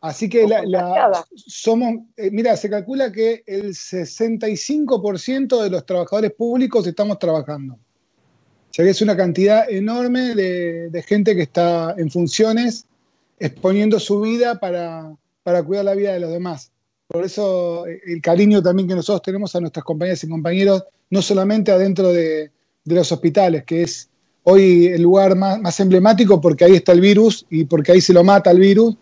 Así 0.00 0.28
que 0.28 0.46
somos, 1.34 1.92
eh, 2.16 2.30
mira, 2.30 2.56
se 2.56 2.70
calcula 2.70 3.10
que 3.10 3.42
el 3.48 3.70
65% 3.70 5.60
de 5.60 5.70
los 5.70 5.84
trabajadores 5.84 6.32
públicos 6.34 6.86
estamos 6.86 7.18
trabajando 7.18 7.80
sea 8.76 8.84
que 8.84 8.90
es 8.90 9.00
una 9.00 9.16
cantidad 9.16 9.70
enorme 9.70 10.34
de, 10.34 11.04
gente 11.08 11.34
que 11.34 11.42
está 11.42 11.94
en 11.96 12.10
funciones 12.10 12.84
exponiendo 13.38 13.98
su 13.98 14.20
vida 14.20 14.60
para, 14.60 15.16
cuidar 15.64 15.86
la 15.86 15.94
vida 15.94 16.12
de 16.12 16.20
los 16.20 16.30
demás. 16.30 16.70
Por 17.08 17.24
eso 17.24 17.86
eh, 17.86 18.02
el 18.06 18.20
cariño 18.20 18.62
también 18.62 18.86
que 18.86 18.94
nosotros 18.94 19.22
tenemos 19.22 19.56
a 19.56 19.60
nuestras 19.60 19.82
compañeras 19.82 20.22
y 20.24 20.28
compañeros, 20.28 20.84
no 21.08 21.22
solamente 21.22 21.72
adentro 21.72 22.12
de, 22.12 22.50
los 22.84 23.10
hospitales, 23.10 23.64
que 23.64 23.82
es 23.82 24.10
hoy 24.42 24.88
el 24.88 25.00
lugar 25.00 25.36
más, 25.36 25.80
emblemático 25.80 26.38
porque 26.38 26.66
ahí 26.66 26.74
está 26.74 26.92
el 26.92 27.00
virus 27.00 27.46
y 27.48 27.64
porque 27.64 27.92
ahí 27.92 28.02
se 28.02 28.12
lo 28.12 28.24
mata 28.24 28.50
el 28.50 28.60
virus, 28.60 28.94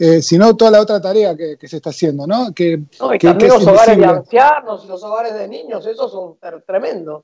eh, 0.00 0.22
sino 0.22 0.56
toda 0.56 0.72
la 0.72 0.80
otra 0.80 1.00
tarea 1.00 1.36
que, 1.36 1.56
se 1.68 1.76
está 1.76 1.90
haciendo, 1.90 2.26
¿no? 2.26 2.52
Que, 2.52 2.82
también 3.20 3.52
los 3.52 3.64
hogares 3.64 3.96
de 3.96 4.04
ancianos, 4.04 4.86
los 4.86 5.04
hogares 5.04 5.34
de 5.34 5.46
niños, 5.46 5.86
esos 5.86 6.10
son 6.10 6.36
tremendos. 6.66 7.22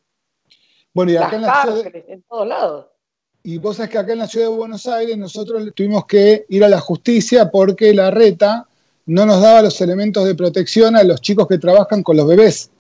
Bueno, 0.97 1.13
y 1.13 1.17
acá 1.19 1.37
en 1.37 1.43
la 1.43 1.63
ciudad, 1.63 1.93
en 2.09 2.23
todos 2.23 2.49
lados. 2.49 2.87
Y 3.43 3.59
vos 3.59 3.77
sabés 3.77 3.91
que 3.91 3.99
acá 3.99 4.15
en 4.15 4.19
la 4.19 4.27
ciudad 4.27 4.47
de 4.47 4.57
Buenos 4.57 4.87
Aires 4.87 5.19
nosotros 5.19 5.63
tuvimos 5.75 6.07
que 6.07 6.47
ir 6.49 6.65
a 6.65 6.71
la 6.71 6.81
justicia 6.81 7.51
porque 7.51 7.93
la 7.93 8.11
reta 8.11 8.67
no 9.05 9.27
nos 9.27 9.43
daba 9.43 9.61
los 9.61 9.79
elementos 9.83 10.25
de 10.25 10.35
protección 10.35 10.97
a 10.97 11.03
los 11.03 11.21
chicos 11.21 11.47
que 11.47 11.59
trabajan 11.59 12.03
con 12.03 12.17
los 12.17 12.27
bebés. 12.27 12.71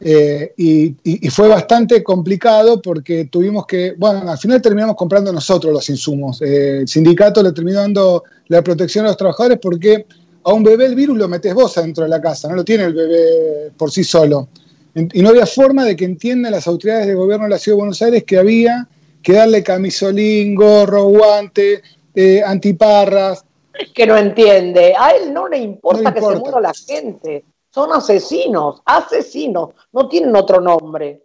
Eh, 0.00 0.52
y, 0.58 1.30
fue 1.30 1.48
bastante 1.48 2.04
complicado 2.04 2.82
porque 2.82 3.24
tuvimos 3.24 3.64
que, 3.64 3.94
bueno, 3.96 4.30
al 4.30 4.36
final 4.36 4.60
terminamos 4.60 4.94
comprando 4.94 5.32
nosotros 5.32 5.72
los 5.72 5.88
insumos. 5.88 6.42
Eh, 6.42 6.80
el 6.80 6.88
sindicato 6.88 7.42
le 7.42 7.52
terminó 7.52 7.78
dando 7.78 8.24
la 8.48 8.60
protección 8.60 9.06
a 9.06 9.08
los 9.08 9.16
trabajadores 9.16 9.58
porque 9.62 10.04
a 10.42 10.52
un 10.52 10.62
bebé 10.62 10.84
el 10.84 10.94
virus 10.94 11.16
lo 11.16 11.26
metes 11.26 11.54
vos 11.54 11.78
adentro 11.78 12.04
de 12.04 12.10
la 12.10 12.20
casa, 12.20 12.48
no 12.48 12.56
lo 12.56 12.64
tiene 12.66 12.84
el 12.84 12.92
bebé 12.92 13.72
por 13.78 13.90
sí 13.90 14.04
solo. 14.04 14.50
Y 14.94 15.22
no 15.22 15.30
había 15.30 15.46
forma 15.46 15.84
de 15.84 15.96
que 15.96 16.04
entiendan 16.04 16.52
las 16.52 16.68
autoridades 16.68 17.06
de 17.06 17.14
gobierno 17.14 17.44
de 17.44 17.50
la 17.50 17.58
Ciudad 17.58 17.76
de 17.76 17.80
Buenos 17.80 18.02
Aires 18.02 18.24
que 18.24 18.38
había 18.38 18.88
que 19.22 19.32
darle 19.32 19.64
camisolín, 19.64 20.54
gorro, 20.54 21.06
guante, 21.06 21.82
eh, 22.14 22.42
antiparras. 22.44 23.44
Es 23.72 23.90
que 23.90 24.06
no 24.06 24.16
entiende. 24.16 24.94
A 24.96 25.10
él 25.10 25.32
no 25.32 25.48
le 25.48 25.58
importa, 25.58 26.14
que 26.14 26.20
se 26.20 26.36
muera 26.36 26.60
la 26.60 26.72
gente. 26.74 27.44
Son 27.70 27.92
asesinos, 27.92 28.82
asesinos, 28.84 29.70
no 29.92 30.08
tienen 30.08 30.36
otro 30.36 30.60
nombre. 30.60 31.24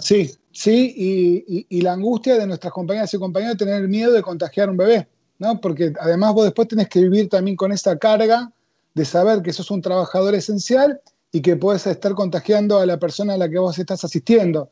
Sí, 0.00 0.32
sí, 0.50 1.66
y, 1.68 1.80
la 1.82 1.92
angustia 1.92 2.36
de 2.36 2.46
nuestras 2.46 2.72
compañeras 2.72 3.12
y 3.14 3.18
compañeros 3.18 3.56
de 3.56 3.64
tener 3.64 3.86
miedo 3.86 4.12
de 4.12 4.22
contagiar 4.22 4.68
a 4.68 4.72
un 4.72 4.76
bebé, 4.76 5.06
¿no? 5.38 5.60
Porque 5.60 5.92
además 6.00 6.34
vos 6.34 6.44
después 6.44 6.66
tenés 6.66 6.88
que 6.88 7.00
vivir 7.00 7.28
también 7.28 7.56
con 7.56 7.70
esa 7.70 7.96
carga 7.96 8.50
de 8.96 9.04
saber 9.04 9.42
que 9.42 9.52
sos 9.52 9.70
un 9.70 9.82
trabajador 9.82 10.34
esencial 10.34 10.98
y 11.30 11.42
que 11.42 11.54
puedes 11.54 11.86
estar 11.86 12.14
contagiando 12.14 12.78
a 12.78 12.86
la 12.86 12.98
persona 12.98 13.34
a 13.34 13.36
la 13.36 13.46
que 13.46 13.58
vos 13.58 13.78
estás 13.78 14.02
asistiendo. 14.02 14.70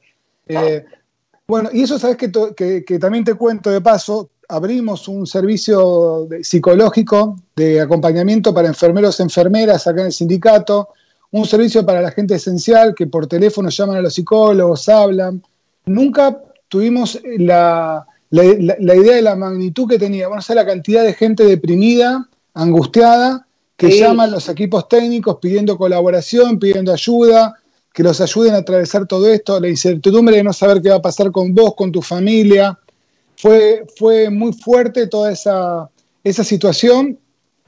Eh, 0.49 0.83
bueno, 1.47 1.69
y 1.71 1.83
eso 1.83 1.99
sabes 1.99 2.17
que, 2.17 2.33
que, 2.87 2.99
también 2.99 3.23
te 3.23 3.35
cuento 3.35 3.69
de 3.69 3.83
paso, 3.83 4.31
abrimos 4.49 5.09
un 5.09 5.27
servicio 5.27 6.27
psicológico 6.41 7.37
de 7.55 7.83
acompañamiento 7.83 8.55
para 8.55 8.69
enfermeros 8.69 9.21
y 9.21 9.25
enfermeras 9.25 9.87
acá 9.87 10.01
en 10.01 10.07
el 10.07 10.13
sindicato, 10.13 10.89
un 11.31 11.45
servicio 11.45 11.85
para 11.85 12.01
la 12.01 12.11
gente 12.11 12.37
esencial 12.37 12.95
que 12.95 13.07
por 13.07 13.27
teléfono 13.27 13.69
llaman 13.69 13.97
a 13.97 14.01
los 14.01 14.15
psicólogos, 14.15 14.89
hablan. 14.89 15.43
Nunca 15.85 16.41
tuvimos 16.69 17.21
la, 17.37 18.07
idea 18.31 19.17
de 19.17 19.23
la 19.23 19.37
magnitud 19.37 19.87
que 19.87 19.99
tenía, 19.99 20.29
bueno, 20.29 20.43
la 20.49 20.65
cantidad 20.65 21.03
de 21.03 21.13
gente 21.13 21.45
deprimida, 21.45 22.27
angustiada, 22.55 23.44
que 23.77 23.91
llaman 23.99 24.31
los 24.31 24.49
equipos 24.49 24.89
técnicos 24.89 25.39
pidiendo 25.41 25.77
colaboración, 25.77 26.59
pidiendo 26.59 26.93
ayuda, 26.93 27.55
que 27.93 28.03
los 28.03 28.21
ayuden 28.21 28.55
a 28.55 28.59
atravesar 28.59 29.07
todo 29.07 29.29
esto, 29.29 29.59
la 29.61 29.69
incertidumbre 29.69 30.37
de 30.37 30.43
no 30.43 30.53
saber 30.53 30.83
qué 30.83 30.91
va 30.91 30.97
a 30.97 31.03
pasar 31.03 31.31
con 31.31 31.55
vos, 31.55 31.75
con 31.75 31.93
tu 31.93 32.03
familia. 32.03 32.79
Fue, 33.37 33.85
fue 33.97 34.31
muy 34.31 34.53
fuerte 34.53 35.07
toda 35.07 35.33
esa, 35.33 35.89
esa 36.23 36.45
situación 36.45 37.19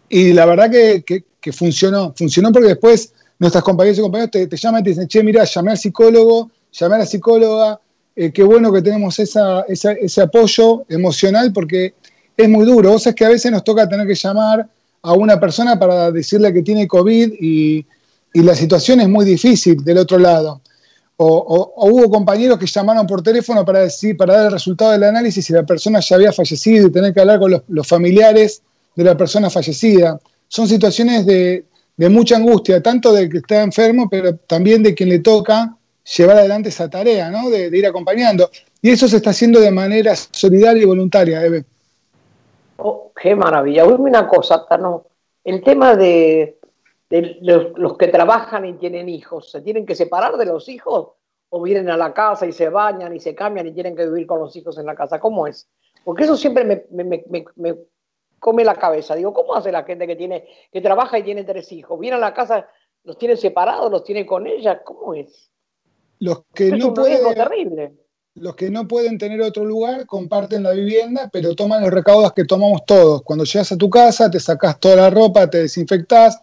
y 0.09 0.33
la 0.33 0.47
verdad 0.47 0.71
que, 0.71 1.05
que, 1.05 1.53
funcionó. 1.53 2.13
Funcionó 2.17 2.51
porque 2.51 2.71
después 2.71 3.13
nuestras 3.39 3.63
compañeras 3.63 3.99
y 3.99 4.03
compañeros 4.03 4.31
te, 4.33 4.47
te, 4.49 4.57
llaman 4.57 4.81
y 4.81 4.85
te 4.85 4.91
dicen, 4.91 5.07
che, 5.07 5.23
mira, 5.23 5.45
llamé 5.45 5.71
al 5.73 5.79
psicólogo, 5.79 6.51
llamé 6.73 6.97
a 6.97 6.99
la 6.99 7.07
psicóloga, 7.07 7.81
eh, 8.17 8.33
qué 8.33 8.43
bueno 8.43 8.73
que 8.73 8.83
tenemos 8.83 9.19
esa, 9.21 9.61
esa, 9.63 9.93
ese 9.93 10.23
apoyo 10.23 10.85
emocional 10.89 11.53
porque 11.53 11.95
es 12.37 12.49
muy 12.49 12.67
duro. 12.67 12.95
O 12.95 12.99
sea, 12.99 13.11
es 13.11 13.17
que 13.17 13.25
a 13.25 13.29
veces 13.29 13.53
nos 13.53 13.63
toca 13.63 13.89
tener 13.89 14.07
que 14.09 14.15
llamar 14.17 14.69
a 15.07 15.13
una 15.13 15.39
persona 15.39 15.79
para 15.79 16.11
decirle 16.11 16.53
que 16.53 16.63
tiene 16.63 16.89
COVID 16.89 17.35
y, 17.41 17.87
y 18.37 18.43
la 18.43 18.55
situación 18.55 19.01
es 19.01 19.09
muy 19.09 19.25
difícil 19.25 19.83
del 19.83 19.99
otro 19.99 20.19
lado. 20.19 20.61
O, 21.19 21.73
hubo 21.89 22.11
compañeros 22.11 22.59
que 22.59 22.67
llamaron 22.67 23.07
por 23.07 23.23
teléfono 23.23 23.65
para, 23.65 23.81
decir, 23.81 24.17
para 24.17 24.37
dar 24.37 24.47
el 24.47 24.53
resultado 24.53 24.91
del 24.93 25.05
análisis 25.05 25.49
y 25.49 25.55
la 25.55 25.65
persona 25.65 26.01
ya 26.01 26.17
había 26.17 26.33
fallecido 26.33 26.89
y 26.89 26.93
tener 26.93 27.15
que 27.15 27.21
hablar 27.21 27.41
con 27.41 27.63
los, 27.67 27.87
familiares 27.87 28.63
de 28.95 29.05
la 29.05 29.17
persona 29.17 29.49
fallecida. 29.49 30.21
Son 30.49 30.69
situaciones 30.69 31.25
de, 31.25 31.65
mucha 32.11 32.37
angustia, 32.37 32.83
tanto 32.83 33.13
de 33.13 33.31
que 33.31 33.39
está 33.39 33.63
enfermo, 33.63 34.09
pero 34.11 34.37
también 34.37 34.83
de 34.83 34.95
quien 34.95 35.09
le 35.09 35.21
toca 35.21 35.75
llevar 36.17 36.37
adelante 36.37 36.69
esa 36.69 36.91
tarea, 36.91 37.31
¿no? 37.31 37.49
de, 37.49 37.71
ir 37.73 37.87
acompañando. 37.87 38.51
Y 38.83 38.91
eso 38.91 39.09
se 39.09 39.17
está 39.17 39.31
haciendo 39.31 39.61
de 39.61 39.71
manera 39.71 40.15
solidaria 40.15 40.83
y 40.83 40.87
voluntaria, 40.87 41.43
Eve. 41.43 41.65
Oh, 42.79 43.13
qué 43.21 43.35
maravilla. 43.35 43.85
Dime 43.85 44.11
una 44.11 44.29
cosa, 44.29 44.67
Tano. 44.67 45.07
El 45.45 45.63
tema 45.63 45.95
de, 45.95 46.59
de 47.09 47.39
los, 47.41 47.97
que 47.97 48.09
trabajan 48.09 48.65
y 48.67 48.75
tienen 48.75 49.09
hijos, 49.09 49.51
¿se 49.51 49.61
tienen 49.61 49.87
que 49.87 49.95
separar 49.95 50.37
de 50.37 50.47
los 50.47 50.69
hijos 50.69 51.13
o 51.49 51.63
vienen 51.63 51.89
a 51.89 51.97
la 51.97 52.13
casa 52.13 52.47
y 52.47 52.53
se 52.53 52.69
bañan 52.69 53.15
y 53.15 53.21
se 53.21 53.35
cambian 53.35 53.67
y 53.69 53.73
tienen 53.73 53.95
que 53.95 54.07
vivir 54.07 54.27
con 54.27 54.41
los 54.41 54.55
hijos 54.57 54.77
en 54.79 54.87
la 54.87 54.97
casa? 54.97 55.21
¿Cómo 55.21 55.47
es? 55.47 55.69
Porque 56.05 56.25
eso 56.25 56.37
siempre 56.37 56.65
me, 56.65 57.25
come 58.39 58.65
la 58.65 58.75
cabeza. 58.75 59.15
Digo, 59.15 59.33
¿cómo 59.33 59.55
hace 59.55 59.73
la 59.73 59.85
gente 59.85 60.07
que, 60.07 60.17
tiene, 60.17 60.49
que 60.73 60.81
trabaja 60.81 61.19
y 61.19 61.23
tiene 61.23 61.45
tres 61.45 61.71
hijos? 61.73 61.99
¿Viene 61.99 62.17
a 62.17 62.21
la 62.21 62.35
casa, 62.35 62.69
los 63.05 63.17
tiene 63.17 63.37
separados, 63.37 63.91
los 63.91 64.05
tiene 64.05 64.27
con 64.27 64.47
ella? 64.47 64.83
¿Cómo 64.83 65.15
es? 65.15 65.51
Los 66.19 66.45
que 66.55 66.71
no 66.71 66.95
pueden, 66.95 67.35
terrible. 67.35 67.95
Los 68.37 68.55
que 68.55 68.71
no 68.71 68.87
pueden 68.87 69.19
tener 69.19 69.41
otro 69.41 69.65
lugar 69.65 70.07
comparten 70.07 70.63
la 70.63 70.73
vivienda, 70.73 71.31
pero 71.33 71.55
toman 71.55 71.83
los 71.83 71.91
recaudos 71.91 72.33
que 72.33 72.45
tomamos 72.45 72.85
todos. 72.87 73.23
Cuando 73.23 73.45
llegas 73.45 73.73
a 73.73 73.77
tu 73.77 73.89
casa, 73.89 74.31
te 74.31 74.39
sacas 74.39 74.79
toda 74.79 74.97
la 74.97 75.11
ropa, 75.11 75.49
te 75.49 75.59
desinfectás, 75.59 76.39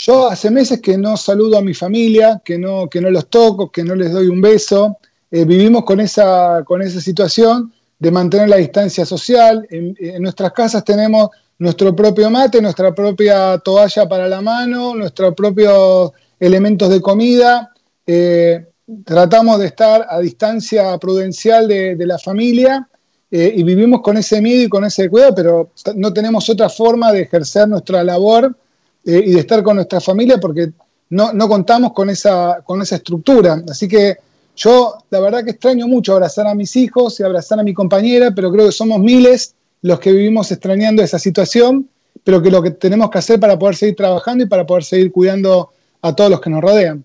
yo 0.00 0.28
hace 0.28 0.48
meses 0.52 0.80
que 0.80 0.96
no 0.96 1.16
saludo 1.16 1.58
a 1.58 1.60
mi 1.60 1.74
familia, 1.74 2.40
que 2.44 2.56
no, 2.56 2.88
que 2.88 3.00
no 3.00 3.10
los 3.10 3.28
toco, 3.28 3.68
que 3.72 3.82
no 3.82 3.96
les 3.96 4.12
doy 4.12 4.28
un 4.28 4.40
beso. 4.40 4.98
Eh, 5.28 5.44
vivimos 5.44 5.84
con 5.84 5.98
esa, 5.98 6.62
con 6.64 6.82
esa 6.82 7.00
situación 7.00 7.72
de 7.98 8.10
mantener 8.12 8.48
la 8.48 8.58
distancia 8.58 9.04
social. 9.04 9.66
En, 9.70 9.96
nuestras 10.22 10.52
casas 10.52 10.84
tenemos 10.84 11.30
nuestro 11.58 11.96
propio 11.96 12.30
mate, 12.30 12.62
nuestra 12.62 12.94
propia 12.94 13.58
toalla 13.58 14.08
para 14.08 14.28
la 14.28 14.40
mano, 14.40 14.94
nuestros 14.94 15.34
propios 15.34 16.12
elementos 16.38 16.88
de 16.90 17.00
comida. 17.00 17.72
Eh, 18.06 18.68
tratamos 19.04 19.58
de 19.58 19.66
estar 19.66 20.06
a 20.08 20.20
distancia 20.20 20.96
prudencial 20.98 21.68
de, 21.68 22.06
la 22.06 22.18
familia 22.18 22.88
eh, 23.30 23.52
y 23.54 23.62
vivimos 23.62 24.00
con 24.00 24.16
ese 24.16 24.40
miedo 24.40 24.62
y 24.62 24.68
con 24.68 24.84
ese 24.84 25.10
cuidado, 25.10 25.34
pero 25.34 25.70
no 25.94 26.12
tenemos 26.12 26.48
otra 26.48 26.68
forma 26.68 27.12
de 27.12 27.22
ejercer 27.22 27.68
nuestra 27.68 28.02
labor 28.02 28.56
eh, 29.04 29.22
y 29.26 29.32
de 29.32 29.40
estar 29.40 29.62
con 29.62 29.76
nuestra 29.76 30.00
familia 30.00 30.38
porque 30.38 30.72
no, 31.10 31.48
contamos 31.48 31.92
con 31.92 32.10
esa, 32.10 32.60
con 32.64 32.82
esa 32.82 32.96
estructura. 32.96 33.62
Así 33.68 33.88
que 33.88 34.16
yo 34.56 34.98
la 35.10 35.20
verdad 35.20 35.44
que 35.44 35.50
extraño 35.50 35.86
mucho 35.86 36.14
abrazar 36.14 36.46
a 36.46 36.54
mis 36.54 36.74
hijos 36.76 37.20
y 37.20 37.22
abrazar 37.22 37.60
a 37.60 37.62
mi 37.62 37.74
compañera, 37.74 38.32
pero 38.34 38.50
creo 38.50 38.66
que 38.66 38.72
somos 38.72 38.98
miles 38.98 39.54
los 39.82 40.00
que 40.00 40.12
vivimos 40.12 40.50
extrañando 40.50 41.02
esa 41.02 41.18
situación, 41.18 41.88
pero 42.24 42.42
que 42.42 42.50
lo 42.50 42.62
que 42.62 42.72
tenemos 42.72 43.10
que 43.10 43.18
hacer 43.18 43.38
para 43.38 43.58
poder 43.58 43.76
seguir 43.76 43.96
trabajando 43.96 44.44
y 44.44 44.48
para 44.48 44.66
poder 44.66 44.84
seguir 44.84 45.12
cuidando 45.12 45.70
a 46.02 46.14
todos 46.14 46.30
los 46.30 46.40
que 46.40 46.50
nos 46.50 46.60
rodean. 46.60 47.04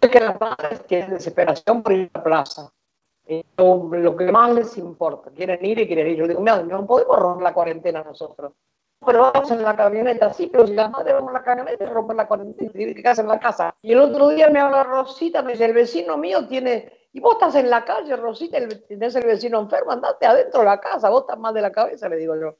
Que 0.00 0.20
las 0.20 0.40
madres 0.40 0.86
tienen 0.86 1.10
desesperación 1.10 1.82
por 1.82 1.92
ir 1.92 2.10
a 2.14 2.18
la 2.18 2.24
plaza. 2.24 2.72
Eh, 3.26 3.44
lo, 3.56 4.16
que 4.16 4.32
más 4.32 4.52
les 4.52 4.76
importa, 4.78 5.30
quieren 5.30 5.64
ir 5.64 5.78
y 5.78 5.86
quieren 5.86 6.08
ir. 6.08 6.16
Yo 6.16 6.26
digo, 6.26 6.40
mira, 6.40 6.62
no 6.62 6.86
podemos 6.86 7.18
romper 7.18 7.44
la 7.44 7.54
cuarentena 7.54 8.02
nosotros 8.02 8.52
pero 9.04 9.32
vamos 9.32 9.50
en 9.50 9.62
la 9.62 9.74
camioneta, 9.74 10.32
sí, 10.32 10.48
pero 10.52 10.66
si 10.66 10.74
la 10.74 10.88
madre 10.88 11.14
vamos 11.14 11.30
en 11.30 11.34
la 11.34 11.42
camioneta, 11.42 11.86
rompe 11.86 12.14
la 12.14 12.28
cuarentena 12.28 12.70
y 12.74 12.86
que 12.86 12.94
quedarse 12.94 13.22
en 13.22 13.28
la 13.28 13.40
casa. 13.40 13.74
Y 13.80 13.92
el 13.92 14.00
otro 14.00 14.28
día 14.28 14.50
me 14.50 14.60
habla 14.60 14.84
Rosita, 14.84 15.42
me 15.42 15.52
dice, 15.52 15.64
el 15.64 15.72
vecino 15.72 16.18
mío 16.18 16.46
tiene, 16.46 17.08
y 17.12 17.20
vos 17.20 17.34
estás 17.34 17.54
en 17.54 17.70
la 17.70 17.84
calle, 17.84 18.14
Rosita, 18.16 18.58
tenés 18.88 19.16
el 19.16 19.24
vecino 19.24 19.58
enfermo, 19.58 19.92
andate 19.92 20.26
adentro 20.26 20.60
de 20.60 20.66
la 20.66 20.80
casa, 20.80 21.08
vos 21.08 21.22
estás 21.22 21.38
más 21.38 21.54
de 21.54 21.62
la 21.62 21.72
cabeza, 21.72 22.08
le 22.08 22.16
digo 22.16 22.36
yo. 22.36 22.56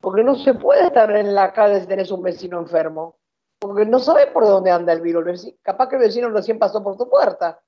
Porque 0.00 0.24
no 0.24 0.34
se 0.36 0.54
puede 0.54 0.86
estar 0.86 1.14
en 1.14 1.34
la 1.34 1.52
calle 1.52 1.80
si 1.80 1.86
tenés 1.86 2.10
un 2.10 2.22
vecino 2.22 2.58
enfermo. 2.58 3.18
Porque 3.64 3.86
no 3.86 3.98
sabes 3.98 4.26
por 4.26 4.44
dónde 4.44 4.70
anda 4.70 4.92
el 4.92 5.00
virus. 5.00 5.50
capaz 5.62 5.88
que 5.88 5.96
el 5.96 6.02
vecino 6.02 6.28
recién 6.28 6.58
pasó 6.58 6.84
por 6.84 6.98
tu 6.98 7.08
puerta. 7.08 7.62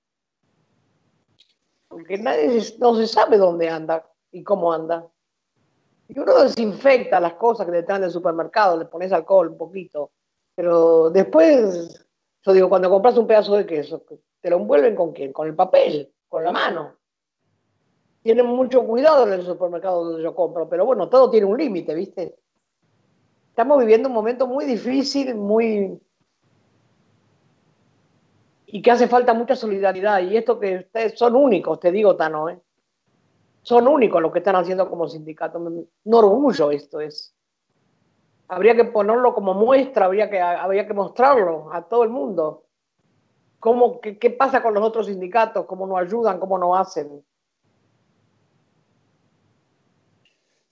Porque 1.89 2.19
nadie 2.19 2.63
no 2.79 2.95
se 2.97 3.07
sabe 3.07 3.39
dónde 3.39 3.71
anda 3.71 4.07
y 4.31 4.45
cómo 4.45 4.75
anda. 4.75 5.09
Y 6.09 6.19
uno 6.19 6.43
desinfecta 6.43 7.19
las 7.19 7.33
cosas 7.37 7.65
que 7.65 7.73
te 7.73 7.83
traen 7.83 8.03
del 8.03 8.11
supermercado, 8.11 8.77
le 8.77 8.85
pones 8.85 9.11
alcohol 9.11 9.49
un 9.49 9.57
poquito, 9.57 10.11
pero 10.55 11.09
después, 11.09 12.07
yo 12.43 12.53
digo, 12.53 12.69
cuando 12.69 12.91
compras 12.91 13.17
un 13.17 13.27
pedazo 13.27 13.55
de 13.55 13.65
queso, 13.65 14.03
¿te 14.43 14.51
lo 14.51 14.57
envuelven 14.59 14.95
con 14.95 15.15
quién? 15.15 15.33
Con 15.33 15.47
el 15.47 15.55
papel, 15.55 16.13
con 16.29 16.45
la 16.45 16.53
mano. 16.53 16.95
Tienen 18.23 18.45
mucho 18.45 18.87
cuidado 18.87 19.27
en 19.27 19.33
el 19.33 19.47
supermercado 19.47 20.05
donde 20.05 20.23
yo 20.23 20.35
compro, 20.35 20.69
pero 20.69 20.85
bueno, 20.85 21.09
todo 21.09 21.31
tiene 21.31 21.47
un 21.47 21.57
límite, 21.57 21.95
¿viste? 21.95 22.39
Estamos 23.57 23.79
viviendo 23.79 24.11
un 24.11 24.15
momento 24.15 24.47
muy 24.47 24.67
difícil, 24.67 25.35
muy... 25.35 25.99
y 28.67 28.83
que 28.83 28.91
hace 28.91 29.09
falta 29.09 29.33
mucha 29.33 29.57
solidaridad. 29.57 30.21
Y 30.21 30.37
esto 30.37 30.61
que 30.61 30.77
ustedes 30.77 31.19
son 31.19 31.35
únicos, 31.35 31.81
te 31.81 31.91
digo, 31.91 32.15
Tano, 32.17 32.51
¿eh? 32.51 32.61
son 33.63 33.89
únicos 33.89 34.21
los 34.21 34.31
que 34.31 34.41
están 34.41 34.57
haciendo 34.57 34.91
como 34.91 35.09
sindicato. 35.09 35.57
Un 35.57 35.89
orgullo 36.13 36.71
esto 36.71 37.01
es. 37.01 37.35
Habría 38.49 38.77
que 38.77 38.85
ponerlo 38.85 39.33
como 39.33 39.55
muestra, 39.55 40.05
habría 40.05 40.29
que, 40.29 40.39
habría 40.39 40.87
que 40.87 40.93
mostrarlo 40.93 41.73
a 41.73 41.81
todo 41.81 42.05
el 42.05 42.11
mundo. 42.11 42.65
¿Cómo, 43.59 44.03
qué, 44.03 44.31
pasa 44.39 44.63
con 44.63 44.75
los 44.75 44.85
otros 44.85 45.07
sindicatos? 45.07 45.65
¿Cómo 45.65 45.87
nos 45.87 45.97
ayudan? 45.97 46.39
¿Cómo 46.39 46.59
nos 46.59 46.79
hacen? 46.79 47.25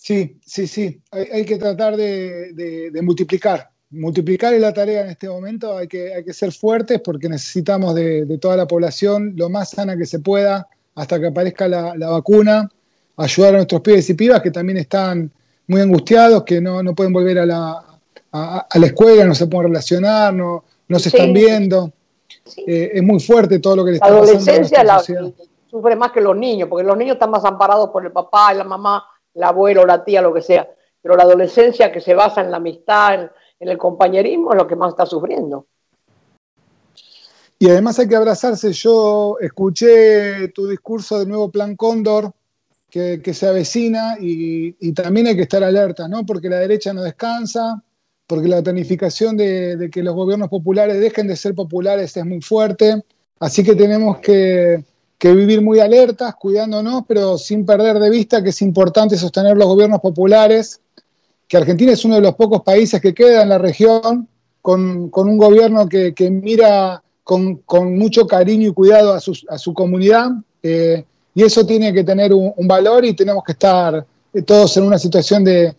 Sí, 0.04 0.38
sí, 0.44 0.66
sí. 0.66 1.00
Hay, 1.10 1.46
que 1.46 1.56
tratar 1.56 1.96
de, 1.96 2.92
multiplicar. 3.02 3.70
Multiplicar 3.88 4.52
es 4.52 4.60
la 4.60 4.74
tarea 4.74 5.00
en 5.00 5.08
este 5.08 5.30
momento. 5.30 5.78
Hay 5.78 5.88
que, 5.88 6.12
hay 6.12 6.22
que 6.22 6.34
ser 6.34 6.52
fuertes 6.52 7.00
porque 7.02 7.26
necesitamos 7.26 7.94
de, 7.94 8.36
toda 8.38 8.54
la 8.54 8.66
población 8.66 9.32
lo 9.34 9.48
más 9.48 9.70
sana 9.70 9.96
que 9.96 10.04
se 10.04 10.18
pueda 10.18 10.68
hasta 10.94 11.18
que 11.18 11.28
aparezca 11.28 11.68
la, 11.68 11.96
la 11.96 12.10
vacuna 12.10 12.70
ayudar 13.16 13.54
a 13.54 13.56
nuestros 13.56 13.80
pibes 13.80 14.10
y 14.10 14.12
pibas 14.12 14.42
que 14.42 14.50
también 14.50 14.76
están 14.76 15.30
muy 15.68 15.80
angustiados, 15.80 16.42
que 16.42 16.60
no, 16.60 16.82
pueden 16.94 17.14
volver 17.14 17.38
a 17.38 17.46
la, 17.46 17.82
a, 18.32 18.66
la, 18.74 18.86
escuela, 18.86 19.24
no 19.24 19.34
se 19.34 19.46
pueden 19.46 19.68
relacionar, 19.68 20.34
no, 20.34 20.64
no 20.86 20.98
se 20.98 21.08
están 21.08 21.32
viendo. 21.32 21.94
Eh, 22.66 22.90
es 22.92 23.02
muy 23.02 23.20
fuerte 23.20 23.58
todo 23.58 23.76
lo 23.76 23.84
que 23.86 23.92
le 23.92 23.96
está 23.96 24.08
pasando. 24.08 24.26
La 24.26 24.32
adolescencia 24.32 25.38
sufre 25.70 25.96
más 25.96 26.12
que 26.12 26.20
los 26.20 26.36
niños, 26.36 26.68
porque 26.68 26.86
los 26.86 26.98
niños 26.98 27.14
están 27.14 27.30
más 27.30 27.44
amparados 27.46 27.88
por 27.88 28.04
el 28.04 28.12
papá, 28.12 28.52
la 28.52 28.64
mamá, 28.64 29.02
el 29.34 29.42
abuelo, 29.42 29.84
la 29.84 30.04
tía, 30.04 30.22
lo 30.22 30.32
que 30.32 30.42
sea. 30.42 30.68
Pero 31.02 31.16
la 31.16 31.24
adolescencia 31.24 31.92
que 31.92 32.00
se 32.00 32.14
basa 32.14 32.40
en 32.40 32.50
la 32.50 32.56
amistad, 32.58 33.30
en 33.60 33.68
el 33.68 33.78
compañerismo 33.78 34.52
es 34.52 34.56
lo 34.56 34.66
que 34.66 34.76
más 34.76 34.90
está 34.90 35.06
sufriendo. 35.06 35.66
Y 37.58 37.68
además 37.68 37.98
hay 37.98 38.08
que 38.08 38.16
abrazarse. 38.16 38.72
Yo 38.72 39.38
escuché 39.40 40.48
tu 40.48 40.66
discurso 40.66 41.18
del 41.18 41.28
nuevo 41.28 41.50
Plan 41.50 41.76
Cóndor 41.76 42.32
que, 42.90 43.34
se 43.34 43.48
avecina 43.48 44.16
y, 44.20 44.92
también 44.92 45.26
hay 45.26 45.34
que 45.34 45.42
estar 45.42 45.64
alerta, 45.64 46.06
¿no? 46.06 46.24
Porque 46.24 46.48
la 46.48 46.60
derecha 46.60 46.92
no 46.92 47.02
descansa, 47.02 47.82
porque 48.26 48.46
la 48.46 48.62
tonificación 48.62 49.36
de, 49.36 49.88
que 49.92 50.02
los 50.02 50.14
gobiernos 50.14 50.48
populares 50.48 51.00
dejen 51.00 51.26
de 51.26 51.36
ser 51.36 51.54
populares 51.54 52.16
es 52.16 52.24
muy 52.24 52.40
fuerte. 52.40 53.02
Así 53.40 53.64
que 53.64 53.74
tenemos 53.74 54.18
que, 54.18 54.84
vivir 55.32 55.62
muy 55.62 55.80
alertas, 55.80 56.34
cuidándonos, 56.34 57.04
pero 57.06 57.38
sin 57.38 57.64
perder 57.64 57.98
de 57.98 58.10
vista 58.10 58.42
que 58.42 58.50
es 58.50 58.60
importante 58.62 59.16
sostener 59.16 59.56
los 59.56 59.68
gobiernos 59.68 60.00
populares, 60.00 60.80
que 61.48 61.56
Argentina 61.56 61.92
es 61.92 62.04
uno 62.04 62.16
de 62.16 62.20
los 62.20 62.34
pocos 62.34 62.62
países 62.62 63.00
que 63.00 63.14
queda 63.14 63.42
en 63.42 63.48
la 63.48 63.58
región 63.58 64.28
con, 64.60 65.10
un 65.12 65.36
gobierno 65.38 65.88
que, 65.88 66.14
mira 66.30 67.02
con, 67.22 67.62
mucho 67.96 68.26
cariño 68.26 68.70
y 68.70 68.72
cuidado 68.72 69.12
a 69.12 69.20
su, 69.20 69.74
comunidad. 69.74 70.30
Eh, 70.62 71.04
y 71.34 71.42
eso 71.42 71.66
tiene 71.66 71.92
que 71.92 72.04
tener 72.04 72.32
un, 72.32 72.66
valor 72.66 73.04
y 73.04 73.14
tenemos 73.14 73.44
que 73.44 73.52
estar 73.52 74.06
eh, 74.32 74.42
todos 74.42 74.76
en 74.76 74.84
una 74.84 74.98
situación 74.98 75.44
de, 75.44 75.74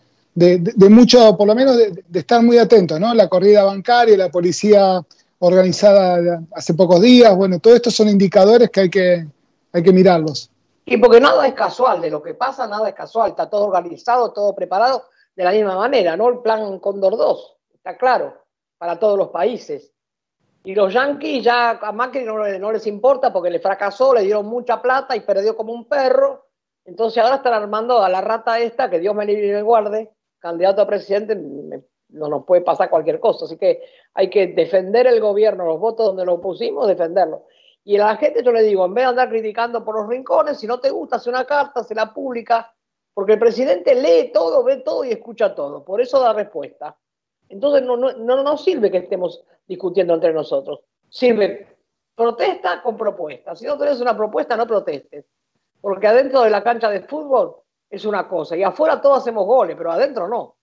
mucho, 0.88 1.36
por 1.36 1.46
lo 1.46 1.54
menos 1.54 1.76
de, 1.76 2.02
estar 2.14 2.42
muy 2.42 2.58
atentos, 2.58 3.00
¿no? 3.00 3.12
La 3.14 3.28
corrida 3.28 3.64
bancaria, 3.64 4.16
la 4.16 4.30
policía 4.30 5.02
organizada 5.38 6.42
hace 6.54 6.74
pocos 6.74 7.00
días, 7.00 7.34
bueno, 7.36 7.58
todo 7.58 7.74
esto 7.74 7.90
son 7.90 8.08
indicadores 8.08 8.70
que 8.70 8.80
hay 8.80 8.90
que, 8.90 9.26
hay 9.76 9.82
que 9.82 9.92
mirarlos. 9.92 10.50
Y 10.86 10.96
porque 10.96 11.20
nada 11.20 11.46
es 11.46 11.52
casual, 11.52 12.00
de 12.00 12.10
lo 12.10 12.22
que 12.22 12.32
pasa 12.32 12.66
nada 12.66 12.88
es 12.88 12.94
casual, 12.94 13.30
está 13.30 13.50
todo 13.50 13.66
organizado, 13.66 14.32
todo 14.32 14.54
preparado 14.54 15.04
de 15.34 15.44
la 15.44 15.50
misma 15.50 15.76
manera, 15.76 16.16
¿no? 16.16 16.30
El 16.30 16.38
plan 16.38 16.78
Condor 16.78 17.16
2, 17.16 17.56
está 17.74 17.98
claro, 17.98 18.34
para 18.78 18.98
todos 18.98 19.18
los 19.18 19.28
países. 19.28 19.92
Y 20.64 20.74
los 20.74 20.94
yanquis 20.94 21.44
ya 21.44 21.72
a 21.72 21.92
Macri 21.92 22.24
no, 22.24 22.38
no, 22.38 22.72
les 22.72 22.86
importa 22.86 23.32
porque 23.32 23.50
le 23.50 23.60
fracasó, 23.60 24.14
le 24.14 24.22
dieron 24.22 24.46
mucha 24.46 24.80
plata 24.80 25.14
y 25.14 25.20
perdió 25.20 25.54
como 25.54 25.74
un 25.74 25.86
perro. 25.86 26.46
Entonces 26.86 27.22
ahora 27.22 27.36
están 27.36 27.52
armando 27.52 28.02
a 28.02 28.08
la 28.08 28.22
rata 28.22 28.58
esta, 28.58 28.88
que 28.88 28.98
Dios 28.98 29.14
me 29.14 29.26
libre 29.26 29.48
y 29.48 29.52
me 29.52 29.62
guarde, 29.62 30.10
candidato 30.38 30.80
a 30.80 30.86
presidente, 30.86 31.36
no 32.08 32.28
nos 32.28 32.46
puede 32.46 32.62
pasar 32.62 32.88
cualquier 32.88 33.20
cosa. 33.20 33.44
Así 33.44 33.58
que 33.58 33.82
hay 34.14 34.30
que 34.30 34.46
defender 34.46 35.06
el 35.06 35.20
gobierno, 35.20 35.66
los 35.66 35.78
votos 35.78 36.06
donde 36.06 36.24
lo 36.24 36.40
pusimos, 36.40 36.88
defenderlo. 36.88 37.44
Y 37.88 37.96
a 37.98 38.04
la 38.04 38.16
gente 38.16 38.42
yo 38.42 38.50
le 38.50 38.64
digo, 38.64 38.84
en 38.84 38.94
vez 38.94 39.04
de 39.04 39.10
andar 39.10 39.28
criticando 39.28 39.84
por 39.84 39.94
los 39.94 40.08
rincones, 40.08 40.58
si 40.58 40.66
no 40.66 40.80
te 40.80 40.90
gusta, 40.90 41.16
hace 41.16 41.30
una 41.30 41.44
carta, 41.44 41.84
se 41.84 41.94
la 41.94 42.12
publica, 42.12 42.74
porque 43.14 43.34
el 43.34 43.38
presidente 43.38 43.94
lee 43.94 44.32
todo, 44.32 44.64
ve 44.64 44.78
todo 44.78 45.04
y 45.04 45.12
escucha 45.12 45.54
todo. 45.54 45.84
Por 45.84 46.00
eso 46.00 46.18
da 46.18 46.32
respuesta. 46.32 46.98
Entonces 47.48 47.84
no, 47.84 47.96
no, 47.96 48.12
no, 48.12 48.56
sirve 48.56 48.90
que 48.90 48.96
estemos 48.98 49.40
discutiendo 49.68 50.14
entre 50.14 50.32
nosotros. 50.32 50.80
Sirve 51.08 51.76
protesta 52.12 52.82
con 52.82 52.96
propuesta. 52.96 53.54
Si 53.54 53.64
no 53.66 53.78
tenés 53.78 54.00
una 54.00 54.16
propuesta, 54.16 54.56
no 54.56 54.66
protestes. 54.66 55.24
Porque 55.80 56.08
adentro 56.08 56.42
de 56.42 56.50
la 56.50 56.64
cancha 56.64 56.90
de 56.90 57.02
fútbol 57.02 57.54
es 57.88 58.04
una 58.04 58.26
cosa 58.26 58.56
y 58.56 58.64
afuera 58.64 59.00
todos 59.00 59.18
hacemos 59.18 59.46
goles, 59.46 59.76
pero 59.78 59.92
adentro 59.92 60.26
no. 60.26 60.55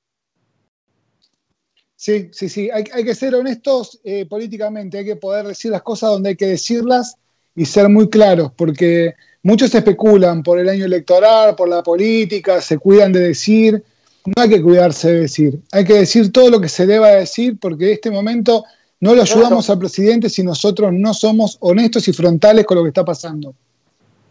Sí, 2.04 2.28
sí, 2.34 2.50
sí. 2.50 2.70
Hay, 2.70 2.84
que 2.84 3.16
ser 3.16 3.34
honestos 3.34 3.98
eh, 4.04 4.26
políticamente, 4.26 4.98
hay 4.98 5.06
que 5.06 5.16
poder 5.16 5.48
decir 5.48 5.72
las 5.72 5.84
cosas 5.84 6.10
donde 6.10 6.32
hay 6.32 6.36
que 6.36 6.48
decirlas 6.48 7.16
y 7.56 7.63
ser 7.63 7.88
muy 7.88 8.10
claros, 8.10 8.52
porque 8.58 9.13
muchos 9.42 9.74
especulan 9.74 10.44
por 10.44 10.60
el 10.60 10.68
año 10.68 10.84
electoral, 10.84 11.56
por 11.56 11.70
la 11.70 11.82
política, 11.82 12.60
se 12.60 12.78
cuidan 12.78 13.13
de 13.13 13.22
decir. 13.22 13.82
No 14.26 14.34
hay 14.44 14.50
que 14.50 14.62
cuidarse 14.62 15.13
de 15.13 15.20
decir, 15.22 15.62
hay 15.72 15.86
que 15.86 15.94
decir 15.94 16.30
todo 16.34 16.50
lo 16.50 16.60
que 16.60 16.68
se 16.68 16.86
deba 16.86 17.08
decir, 17.08 17.58
porque 17.58 17.86
en 17.86 17.94
este 17.94 18.12
momento 18.12 18.66
no 19.00 19.16
lo 19.16 19.22
ayudamos 19.22 19.70
al 19.70 19.80
presidente 19.80 20.30
si 20.30 20.44
nosotros 20.44 20.92
no 20.92 21.13
somos 21.13 21.56
honestos 21.62 22.06
y 22.10 22.12
frontales 22.12 22.66
con 22.66 22.76
lo 22.76 22.84
que 22.84 22.89
está 22.89 23.06
pasando. 23.06 23.56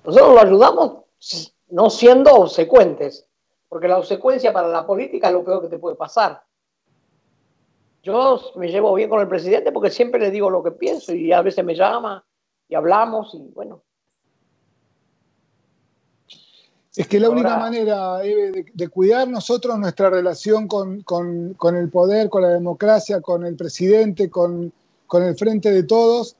Nosotros 0.05 0.35
lo 0.35 0.43
ayudamos 0.43 0.93
no 1.71 1.89
siendo 1.89 2.33
obsecuentes, 2.35 3.25
porque 3.67 3.89
la 3.89 3.97
obsecuencia 3.97 4.53
para 4.53 4.69
la 4.69 4.87
política 4.87 5.29
es 5.29 5.33
lo 5.33 5.43
peor 5.43 5.63
que 5.63 5.69
te 5.69 5.79
puede 5.79 5.97
pasar. 5.97 6.43
Yo 8.03 8.41
me 8.57 8.69
llevo 8.69 8.95
bien 8.95 9.09
con 9.09 9.21
el 9.21 9.29
presidente 9.29 9.73
porque 9.73 9.91
siempre 9.91 10.21
le 10.21 10.31
digo 10.31 10.51
lo 10.51 10.63
que 10.63 10.73
pienso 10.73 11.15
y 11.15 11.33
a 11.33 11.43
veces 11.43 11.65
me 11.65 11.75
llama 11.75 12.25
y 12.69 12.75
hablamos 12.75 13.35
y 13.35 13.49
bueno, 13.55 13.83
es 16.95 17.09
que 17.09 17.19
la 17.19 17.31
única 17.31 17.57
manera, 17.57 18.19
de, 18.19 18.89
cuidar 18.89 19.27
nosotros 19.27 19.79
nuestra 19.79 20.11
relación 20.11 20.69
con, 20.69 21.03
el 21.75 21.89
poder, 21.89 22.29
con 22.29 22.43
la 22.43 22.49
democracia, 22.49 23.23
con 23.23 23.47
el 23.47 23.57
presidente, 23.57 24.29
con, 24.29 24.71
el 25.15 25.35
frente 25.37 25.71
de 25.71 25.85
todos, 25.85 26.37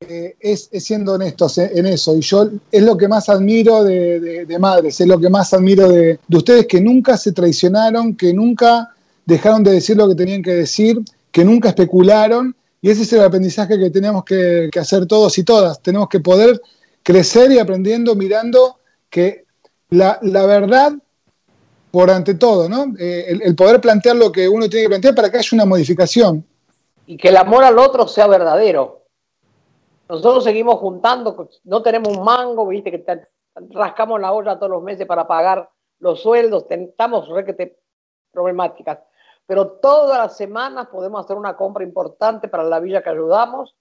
eh, 0.00 0.36
es, 0.40 0.68
siendo 0.78 1.14
honestos 1.14 1.56
en, 1.56 1.86
eso. 1.86 2.14
Y 2.14 2.20
yo 2.20 2.50
es 2.70 2.82
lo 2.82 2.98
que 2.98 3.08
más 3.08 3.30
admiro 3.30 3.82
de, 3.82 4.56
madres, 4.60 5.00
es 5.00 5.06
lo 5.06 5.18
que 5.18 5.30
más 5.30 5.54
admiro 5.54 5.88
de, 5.88 6.20
ustedes 6.30 6.66
que 6.66 6.82
nunca 6.82 7.16
se 7.16 7.32
traicionaron, 7.32 8.14
que 8.14 8.34
nunca 8.34 8.94
dejaron 9.26 9.62
de 9.62 9.72
decir 9.72 9.96
lo 9.96 10.08
que 10.08 10.14
tenían 10.14 10.42
que 10.42 10.54
decir, 10.54 11.00
que 11.30 11.44
nunca 11.44 11.68
especularon. 11.68 12.54
Y 12.80 12.90
ese 12.90 13.02
es 13.02 13.12
el 13.14 13.22
aprendizaje 13.22 13.78
que 13.78 13.90
tenemos 13.90 14.24
que, 14.24 14.68
que 14.70 14.78
hacer 14.78 15.06
todos 15.06 15.38
y 15.38 15.44
todas. 15.44 15.80
Tenemos 15.80 16.08
que 16.08 16.20
poder 16.20 16.60
crecer 17.02 17.52
y 17.52 17.58
aprendiendo, 17.58 18.14
mirando 18.14 18.78
que 19.08 19.44
la, 19.90 20.18
verdad 20.22 20.92
por 21.90 22.10
ante 22.10 22.34
todo, 22.34 22.68
¿no? 22.68 22.86
Eh, 22.98 23.38
el, 23.44 23.54
poder 23.54 23.80
plantear 23.80 24.16
lo 24.16 24.32
que 24.32 24.48
uno 24.48 24.68
tiene 24.68 24.86
que 24.86 24.88
plantear 24.88 25.14
para 25.14 25.30
que 25.30 25.38
haya 25.38 25.50
una 25.52 25.66
modificación. 25.66 26.44
Y 27.06 27.16
que 27.16 27.28
el 27.28 27.36
amor 27.36 27.62
al 27.62 27.78
otro 27.78 28.08
sea 28.08 28.26
verdadero. 28.26 29.04
Nosotros 30.08 30.42
seguimos 30.42 30.80
juntando, 30.80 31.48
no 31.64 31.82
tenemos 31.82 32.16
un 32.16 32.24
mango, 32.24 32.66
viste, 32.66 32.90
que 32.90 33.04
rascamos 33.70 34.20
la 34.20 34.32
olla 34.32 34.58
todos 34.58 34.70
los 34.70 34.82
meses 34.82 35.06
para 35.06 35.26
pagar 35.26 35.70
los 36.00 36.20
sueldos, 36.20 36.64
estamos 36.68 37.28
requete 37.28 37.78
problemáticas. 38.32 38.98
Pero 39.46 39.72
todas 39.72 40.18
las 40.18 40.36
semanas 40.36 40.88
podemos 40.88 41.24
hacer 41.24 41.36
una 41.36 41.56
compra 41.56 41.84
importante 41.84 42.48
para 42.48 42.64
la 42.64 42.80
villa 42.80 43.02
que 43.02 43.10
ayudamos 43.10 43.74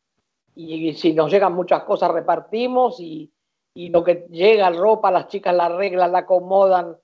y 0.56 0.94
si 0.94 1.14
nos 1.14 1.32
llegan 1.32 1.54
muchas 1.54 1.84
cosas 1.84 2.12
repartimos 2.12 3.00
y, 3.00 3.32
y 3.74 3.90
lo 3.90 4.04
que 4.04 4.28
llega, 4.30 4.70
ropa, 4.70 5.10
las 5.12 5.28
chicas 5.28 5.56
la 5.56 5.66
arreglan, 5.66 6.12
la 6.12 6.20
acomodan. 6.20 6.98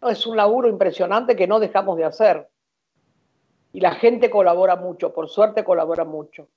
No, 0.00 0.08
es 0.08 0.26
un 0.26 0.36
laburo 0.36 0.68
impresionante 0.68 1.36
que 1.36 1.46
no 1.46 1.60
dejamos 1.60 1.96
de 1.96 2.04
hacer. 2.04 2.48
Y 3.72 3.80
la 3.80 3.94
gente 3.96 4.30
colabora 4.30 4.76
mucho, 4.76 5.12
por 5.12 5.28
suerte 5.28 5.64
colabora 5.64 6.04
mucho. 6.04 6.48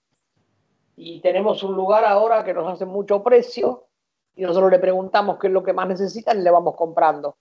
Y 0.96 1.20
tenemos 1.22 1.64
un 1.64 1.76
lugar 1.76 2.06
ahora 2.06 2.44
que 2.44 2.54
nos 2.54 2.72
hace 2.72 2.86
mucho 2.86 3.24
precio 3.24 3.88
y 4.36 4.44
nosotros 4.44 4.72
le 4.72 4.80
preguntamos 4.80 5.38
qué 5.40 5.48
es 5.48 5.54
lo 5.54 5.64
que 5.64 5.74
más 5.74 5.88
necesitan 5.88 6.40
y 6.40 6.44
le 6.44 6.52
vamos 6.52 6.76
comprando. 6.76 7.38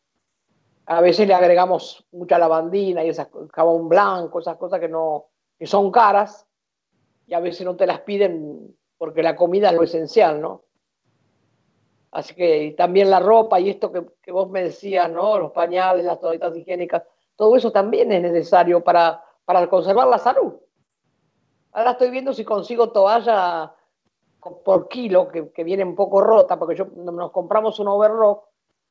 A 0.87 1.01
veces 1.01 1.27
le 1.27 1.35
agregamos 1.35 2.07
mucha 2.13 2.39
lavandina 2.39 3.05
y 3.05 3.09
esas 3.09 3.29
jabón 3.53 3.89
blanco, 3.89 4.39
esas 4.39 4.57
cosas 4.57 4.81
que 4.81 4.89
no 4.89 5.27
que 5.59 5.67
son 5.67 5.91
caras 5.91 6.47
y 7.27 7.35
a 7.35 7.41
veces 7.41 7.67
no 7.67 7.77
te 7.77 7.87
las 7.87 8.01
piden 8.01 8.77
porque 8.99 9.23
la 9.23 9.37
comida 9.37 9.71
es 9.71 9.75
lo 9.75 9.83
esencial, 9.83 10.41
¿no? 10.41 10.63
Así 12.11 12.35
que 12.35 12.75
también 12.77 13.11
la 13.11 13.21
ropa 13.21 13.61
y 13.61 13.69
esto 13.71 13.93
que, 13.93 14.33
vos 14.33 14.49
me 14.49 14.63
decías, 14.63 15.11
¿no? 15.11 15.39
Los 15.39 15.53
pañales, 15.53 16.05
las 16.05 16.21
toallitas 16.21 16.57
higiénicas, 16.57 17.03
todo 17.35 17.57
eso 17.57 17.71
también 17.73 18.11
es 18.13 18.23
necesario 18.23 18.83
para, 18.83 19.23
para 19.45 19.69
conservar 19.69 20.09
la 20.09 20.19
salud. 20.19 20.55
Ahora 21.73 21.91
estoy 21.91 22.11
viendo 22.11 22.33
si 22.33 22.45
consigo 22.45 22.91
toalla 22.91 23.75
por 24.65 24.89
kilo, 24.89 25.29
que, 25.29 25.51
que 25.51 25.65
viene 25.65 25.85
un 25.85 25.95
poco 25.95 26.21
rota, 26.21 26.59
porque 26.59 26.77
yo, 26.77 26.87
nos 26.95 27.33
compramos 27.33 27.79
un 27.81 27.89
overlock 27.89 28.45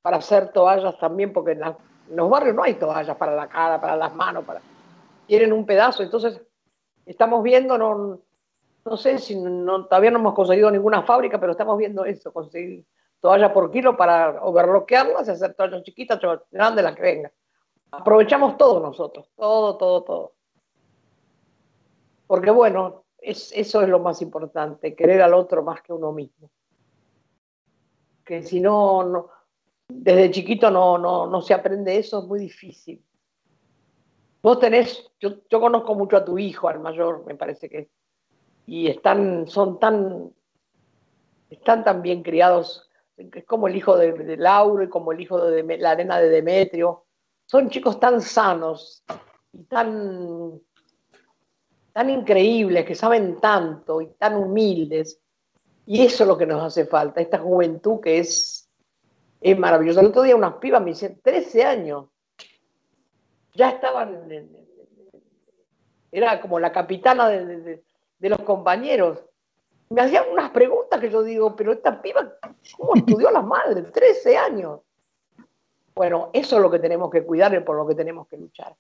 para 0.06 0.18
hacer 0.18 0.50
toallas 0.50 1.00
también, 1.00 1.34
porque 1.34 1.54
en, 1.54 1.62
los 2.16 2.30
barrios 2.30 2.56
no 2.56 2.62
hay 2.62 2.76
toallas 2.76 3.18
para 3.18 3.34
la 3.34 3.50
cara, 3.50 3.82
para 3.82 3.96
las 3.96 4.14
manos, 4.14 4.46
para 4.46 4.62
tienen 5.26 5.52
un 5.52 5.66
pedazo, 5.66 6.04
entonces 6.04 6.40
estamos 7.08 7.42
viendo, 7.42 7.76
no, 7.76 8.98
sé 8.98 9.18
si 9.18 9.34
todavía 9.34 10.12
no 10.12 10.20
hemos 10.20 10.36
conseguido 10.36 10.70
ninguna 10.70 11.02
fábrica, 11.02 11.40
pero 11.40 11.54
estamos 11.54 11.76
viendo 11.80 12.06
eso, 12.06 12.32
conseguir 12.32 12.86
toalla 13.20 13.52
por 13.52 13.72
kilo 13.72 13.98
para 13.98 14.44
overloquearlas 14.44 15.28
y 15.28 15.32
hacer 15.32 15.56
toallas 15.56 15.82
chiquitas, 15.82 16.20
grandes, 16.52 16.84
las 16.84 16.96
que 16.96 17.02
vengan. 17.02 17.32
Aprovechamos 17.90 18.58
todo 18.58 18.80
nosotros, 18.82 19.28
todo, 19.36 19.76
todo, 19.76 20.04
todo. 20.04 20.34
Porque 22.28 22.52
bueno, 22.52 23.06
es, 23.18 23.52
eso 23.56 23.82
es 23.82 23.90
lo 23.90 23.98
más 23.98 24.22
importante, 24.22 24.94
querer 24.94 25.24
al 25.24 25.34
otro 25.34 25.64
más 25.64 25.82
que 25.82 25.94
uno 25.94 26.12
mismo. 26.12 26.52
Que 28.24 28.44
si 28.44 28.60
no 28.60 29.32
desde 29.88 30.32
chiquito 30.32 30.72
no, 30.72 30.98
no, 30.98 31.28
no, 31.28 31.42
se 31.42 31.54
aprende 31.54 31.98
eso, 31.98 32.20
es 32.20 32.26
muy 32.26 32.40
difícil. 32.40 33.04
Vos 34.42 34.60
tenés, 34.60 35.12
yo, 35.20 35.38
yo 35.50 35.60
conozco 35.60 35.96
mucho 35.96 36.18
a 36.18 36.26
tu 36.26 36.38
hijo, 36.38 36.68
al 36.68 36.80
mayor, 36.80 37.26
me 37.26 37.36
parece 37.36 37.70
que, 37.70 37.90
y 38.68 38.88
están, 38.88 39.48
son 39.48 39.80
tan, 39.80 40.32
están 41.50 41.84
tan 41.84 42.02
bien 42.02 42.22
criados 42.24 42.86
es 43.18 43.46
como 43.46 43.68
el 43.68 43.76
hijo 43.76 43.98
de, 43.98 44.38
Lauro 44.38 44.84
y 44.84 44.90
como 44.90 45.12
el 45.12 45.22
hijo 45.22 45.40
de, 45.40 45.78
la 45.78 45.92
arena 45.92 46.20
de 46.20 46.30
Demetrio. 46.30 47.06
Son 47.46 47.70
chicos 47.70 48.00
tan 48.00 48.22
sanos 48.22 49.04
y 49.54 49.64
tan, 49.64 50.60
tan 51.94 52.10
increíbles, 52.10 52.86
que 52.86 52.96
saben 52.96 53.40
tanto 53.40 54.02
y 54.02 54.08
tan 54.08 54.36
humildes. 54.36 55.20
Y 55.86 56.04
eso 56.04 56.24
es 56.24 56.28
lo 56.28 56.38
que 56.38 56.48
nos 56.48 56.64
hace 56.64 56.86
falta, 56.86 57.22
esta 57.22 57.38
juventud 57.38 58.00
que 58.02 58.20
es, 58.20 58.65
es 59.52 59.60
maravillosa. 59.60 60.02
El 60.02 60.08
otro 60.08 60.24
día 60.24 60.36
unas 60.36 60.56
pibas 60.56 60.82
me 60.82 60.90
dicen, 60.90 61.20
13 61.22 61.64
años, 61.64 62.08
ya 63.54 63.70
estaban, 63.70 64.28
era 66.12 66.42
como 66.42 66.60
la 66.60 66.72
capitana 66.72 67.30
de, 67.30 67.84
de 68.18 68.30
los 68.30 68.40
compañeros. 68.40 69.24
Me 69.90 70.02
hacían 70.02 70.26
unas 70.32 70.50
preguntas 70.50 71.00
que 71.00 71.12
yo 71.12 71.22
digo, 71.22 71.56
pero 71.56 71.74
esta 71.74 72.02
piba, 72.02 72.28
¿cómo 72.76 72.96
estudió 72.96 73.30
la 73.30 73.44
madre? 73.44 73.84
13 73.84 74.36
años. 74.36 74.80
Bueno, 75.94 76.32
eso 76.34 76.56
es 76.56 76.62
lo 76.64 76.72
que 76.72 76.80
tenemos 76.80 77.12
que 77.12 77.24
cuidar 77.24 77.54
y 77.54 77.60
por 77.60 77.78
lo 77.78 77.86
que 77.86 77.94
tenemos 77.94 78.28
que 78.28 78.38
luchar. 78.38 78.76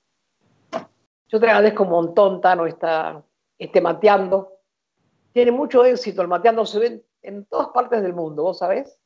Yo 1.27 1.39
te 1.39 1.45
agradezco 1.45 1.83
un 1.83 1.89
montón, 1.91 2.41
Tano, 2.41 2.65
está 2.65 3.23
este 3.59 3.81
mateando. 3.81 4.53
Tiene 5.31 5.51
mucho 5.51 5.85
éxito, 5.85 6.23
el 6.23 6.27
mateando 6.27 6.65
se 6.65 6.79
ve 6.79 7.05
en 7.21 7.45
todas 7.45 7.67
partes 7.67 8.01
del 8.01 8.13
mundo, 8.13 8.41
¿vos 8.41 8.57
sabés? 8.57 8.99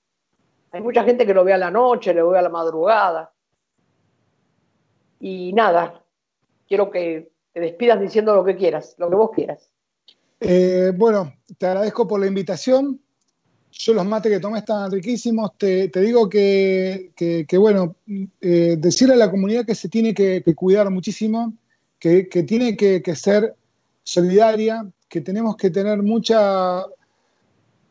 Hay 0.72 0.82
mucha 0.82 1.04
gente 1.04 1.26
que 1.26 1.34
lo 1.34 1.44
ve 1.44 1.54
a 1.54 1.58
la 1.58 1.72
noche, 1.72 2.14
lo 2.14 2.30
ve 2.30 2.40
a 2.40 2.44
la 2.44 2.50
madrugada. 2.50 3.32
Y 5.20 5.52
nada, 5.54 6.04
quiero 6.68 6.90
que 6.90 7.32
te 7.54 7.60
despidas 7.60 8.00
diciendo 8.00 8.36
lo 8.36 8.46
que 8.46 8.56
quieras, 8.56 8.96
lo 8.98 9.10
que 9.10 9.16
vos 9.16 9.32
quieras. 9.32 9.70
Eh, 10.40 10.94
bueno, 10.96 11.34
te 11.58 11.66
agradezco 11.66 12.08
por 12.08 12.20
la 12.20 12.28
invitación. 12.28 13.00
Yo 13.72 13.94
los 13.94 14.06
mates 14.06 14.32
que 14.32 14.40
tomé 14.40 14.60
estaban 14.60 14.92
riquísimos. 14.92 15.58
Te, 15.58 15.90
digo 15.90 16.30
que, 16.30 17.12
bueno, 17.58 17.96
eh, 18.42 18.76
decirle 18.78 19.16
a 19.16 19.18
la 19.18 19.32
comunidad 19.32 19.66
que 19.66 19.76
se 19.76 19.90
tiene 19.90 20.14
que 20.14 20.44
cuidar 20.56 20.90
muchísimo 20.90 21.54
que, 22.00 22.44
tiene 22.48 22.76
que, 22.76 23.16
ser 23.16 23.56
solidaria, 24.04 24.90
que 25.08 25.22
tenemos 25.22 25.56
que 25.58 25.70
tener 25.70 26.02
mucha, 26.02 26.86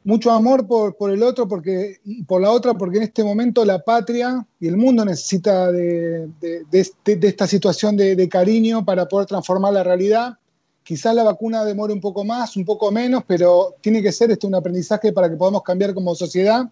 mucho 0.08 0.30
amor 0.30 0.66
por, 0.66 1.10
el 1.10 1.22
otro 1.22 1.46
porque, 1.46 1.98
y 2.02 2.22
por 2.24 2.40
la 2.40 2.50
otra, 2.50 2.72
porque 2.72 2.96
en 2.96 3.02
este 3.02 3.22
momento 3.22 3.62
la 3.62 3.84
patria 3.84 4.42
y 4.58 4.66
el 4.66 4.78
mundo 4.78 5.04
necesita 5.04 5.70
de, 5.70 6.30
este, 6.72 7.18
esta 7.28 7.46
situación 7.46 7.94
de, 7.94 8.26
cariño 8.26 8.86
para 8.86 9.06
poder 9.06 9.26
transformar 9.26 9.74
la 9.74 9.84
realidad. 9.84 10.38
Quizás 10.82 11.14
la 11.14 11.24
vacuna 11.24 11.62
demore 11.62 11.92
un 11.92 12.00
poco 12.00 12.24
más, 12.24 12.56
un 12.56 12.64
poco 12.64 12.90
menos, 12.90 13.22
pero 13.26 13.74
tiene 13.82 14.02
que 14.02 14.10
ser 14.10 14.30
este 14.30 14.46
un 14.46 14.54
aprendizaje 14.54 15.12
para 15.12 15.28
que 15.28 15.36
podamos 15.36 15.62
cambiar 15.62 15.92
como 15.92 16.14
sociedad. 16.14 16.70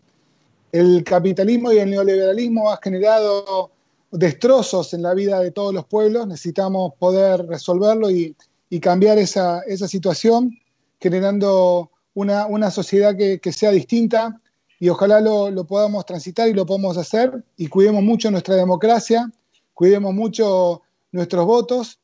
El 0.72 1.04
capitalismo 1.04 1.70
y 1.72 1.78
el 1.78 1.90
neoliberalismo 1.90 2.70
ha 2.70 2.80
generado 2.82 3.70
destrozos 4.12 4.94
en 4.94 5.02
la 5.02 5.12
vida 5.12 5.40
de 5.40 5.50
todos 5.50 5.74
los 5.74 5.84
pueblos, 5.84 6.26
necesitamos 6.26 6.94
poder 6.98 7.46
resolverlo 7.46 8.10
y, 8.10 8.34
cambiar 8.80 9.18
esa, 9.18 9.62
situación, 9.88 10.56
generando 10.98 11.90
una, 12.16 12.70
sociedad 12.70 13.14
que, 13.16 13.52
sea 13.52 13.70
distinta 13.70 14.40
y 14.80 14.88
ojalá 14.88 15.20
lo, 15.20 15.64
podamos 15.66 16.04
transitar 16.06 16.48
y 16.48 16.54
lo 16.54 16.66
podamos 16.66 16.96
hacer 16.96 17.44
y 17.56 17.68
cuidemos 17.68 18.02
mucho 18.02 18.30
nuestra 18.30 18.56
democracia, 18.56 19.30
cuidemos 19.74 20.14
mucho 20.14 20.82
nuestros 21.12 21.44
votos, 21.46 21.98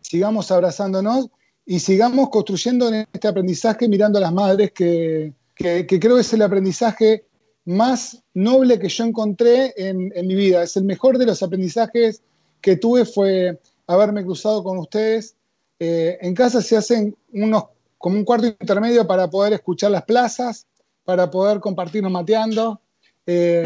sigamos 0.00 0.50
abrazándonos 0.50 1.28
y 1.64 1.78
sigamos 1.78 2.28
construyendo 2.30 2.88
en 2.88 3.06
este 3.12 3.28
aprendizaje 3.28 3.88
mirando 3.88 4.18
a 4.18 4.22
las 4.22 4.32
madres 4.32 4.72
que, 4.72 5.32
que 5.54 5.86
creo 5.86 6.16
que 6.16 6.22
es 6.22 6.32
el 6.32 6.42
aprendizaje 6.42 7.24
más 7.64 8.22
noble 8.34 8.78
que 8.78 8.88
yo 8.88 9.04
encontré 9.04 9.72
en, 9.76 10.10
mi 10.26 10.34
vida. 10.34 10.64
Es 10.64 10.76
el 10.76 10.84
mejor 10.84 11.18
de 11.18 11.26
los 11.26 11.42
aprendizajes 11.42 12.22
que 12.60 12.76
tuve 12.76 13.04
fue 13.04 13.60
haberme 13.86 14.24
cruzado 14.24 14.64
con 14.64 14.78
ustedes. 14.78 15.36
Eh, 15.78 16.18
en 16.20 16.34
casa 16.34 16.62
se 16.62 16.76
hacen 16.76 17.16
unos 17.32 17.64
como 18.02 18.16
un 18.16 18.24
cuarto 18.24 18.48
intermedio 18.48 19.06
para 19.06 19.30
poder 19.30 19.52
escuchar 19.52 19.92
las 19.92 20.02
plazas, 20.02 20.66
para 21.04 21.30
poder 21.30 21.60
compartirnos 21.60 22.10
mateando. 22.10 22.80
Eh, 23.24 23.64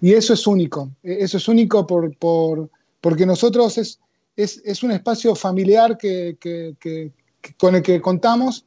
y 0.00 0.14
eso 0.14 0.32
es 0.32 0.46
único. 0.46 0.90
E, 1.02 1.18
eso 1.20 1.36
es 1.36 1.46
único 1.48 1.86
por, 1.86 2.70
porque 3.02 3.26
nosotros 3.26 3.76
es, 3.76 4.00
es, 4.36 4.82
un 4.82 4.90
espacio 4.90 5.34
familiar 5.34 5.98
que, 5.98 6.38
con 7.58 7.74
el 7.74 7.82
que 7.82 8.00
contamos 8.00 8.64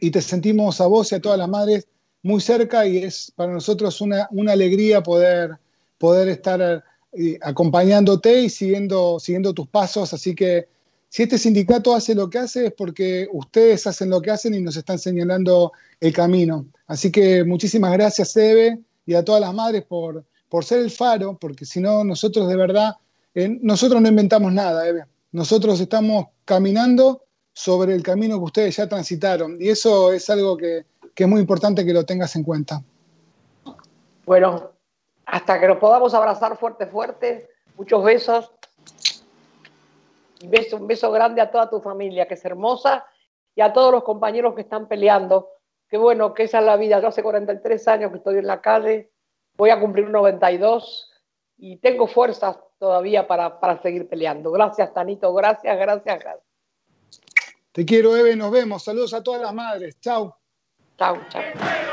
y 0.00 0.10
te 0.10 0.20
sentimos 0.20 0.80
a 0.80 0.88
vos 0.88 1.12
y 1.12 1.14
a 1.14 1.20
todas 1.20 1.38
las 1.38 1.48
madres 1.48 1.86
muy 2.24 2.40
cerca 2.40 2.84
y 2.84 2.98
es 2.98 3.32
para 3.36 3.52
nosotros 3.52 4.00
una, 4.00 4.28
alegría 4.48 5.04
poder, 5.04 5.52
poder 5.98 6.26
estar 6.30 6.82
eh, 7.12 7.38
acompañándote 7.42 8.42
y 8.42 8.50
siguiendo, 8.50 9.20
siguiendo 9.20 9.54
tus 9.54 9.68
pasos. 9.68 10.12
Así 10.12 10.34
que 10.34 10.66
si 11.08 11.22
este 11.22 11.38
sindicato 11.38 11.94
hace 11.94 12.14
lo 12.14 12.28
que 12.28 12.38
hace 12.38 12.66
es 12.66 12.72
porque 12.72 13.28
ustedes 13.32 13.86
hacen 13.86 14.10
lo 14.10 14.20
que 14.20 14.30
hacen 14.30 14.54
y 14.54 14.60
nos 14.60 14.76
están 14.76 14.98
señalando 14.98 15.72
el 16.00 16.12
camino. 16.12 16.66
Así 16.86 17.10
que 17.10 17.44
muchísimas 17.44 17.92
gracias, 17.92 18.36
Eve, 18.36 18.78
y 19.06 19.14
a 19.14 19.24
todas 19.24 19.40
las 19.40 19.54
madres 19.54 19.84
por, 19.84 20.24
por 20.48 20.64
ser 20.64 20.80
el 20.80 20.90
faro, 20.90 21.38
porque 21.40 21.64
si 21.64 21.80
no, 21.80 22.04
nosotros 22.04 22.48
de 22.48 22.56
verdad, 22.56 22.96
nosotros 23.62 24.02
no 24.02 24.08
inventamos 24.08 24.52
nada, 24.52 24.86
Eve. 24.86 25.04
Nosotros 25.32 25.80
estamos 25.80 26.26
caminando 26.44 27.24
sobre 27.52 27.94
el 27.94 28.02
camino 28.02 28.38
que 28.38 28.44
ustedes 28.44 28.76
ya 28.76 28.88
transitaron. 28.88 29.56
Y 29.60 29.68
eso 29.68 30.12
es 30.12 30.28
algo 30.30 30.56
que, 30.56 30.84
que 31.14 31.24
es 31.24 31.28
muy 31.28 31.40
importante 31.40 31.84
que 31.84 31.92
lo 31.92 32.04
tengas 32.04 32.36
en 32.36 32.44
cuenta. 32.44 32.82
Bueno, 34.26 34.72
hasta 35.26 35.58
que 35.58 35.68
nos 35.68 35.78
podamos 35.78 36.12
abrazar 36.14 36.56
fuerte, 36.56 36.86
fuerte. 36.86 37.48
Muchos 37.76 38.04
besos. 38.04 38.52
Un 40.42 40.50
beso, 40.50 40.76
un 40.76 40.86
beso 40.86 41.10
grande 41.10 41.40
a 41.40 41.50
toda 41.50 41.68
tu 41.68 41.80
familia, 41.80 42.26
que 42.26 42.34
es 42.34 42.44
hermosa, 42.44 43.06
y 43.54 43.60
a 43.60 43.72
todos 43.72 43.92
los 43.92 44.04
compañeros 44.04 44.54
que 44.54 44.62
están 44.62 44.86
peleando. 44.86 45.50
Qué 45.88 45.96
bueno 45.96 46.34
que 46.34 46.44
esa 46.44 46.60
es 46.60 46.64
la 46.64 46.76
vida. 46.76 47.00
Yo 47.00 47.08
hace 47.08 47.22
43 47.22 47.88
años 47.88 48.10
que 48.10 48.18
estoy 48.18 48.38
en 48.38 48.46
la 48.46 48.60
calle, 48.60 49.10
voy 49.56 49.70
a 49.70 49.80
cumplir 49.80 50.08
92 50.08 51.10
y 51.56 51.76
tengo 51.78 52.06
fuerzas 52.06 52.58
todavía 52.78 53.26
para, 53.26 53.58
para 53.58 53.82
seguir 53.82 54.08
peleando. 54.08 54.52
Gracias, 54.52 54.92
Tanito. 54.94 55.32
Gracias, 55.34 55.76
gracias, 55.76 56.20
gracias. 56.20 56.48
Te 57.72 57.84
quiero, 57.84 58.16
Eve. 58.16 58.36
Nos 58.36 58.50
vemos. 58.50 58.84
Saludos 58.84 59.14
a 59.14 59.22
todas 59.22 59.42
las 59.42 59.54
madres. 59.54 59.98
Chao. 60.00 60.36
Chao, 60.96 61.16
chao. 61.28 61.87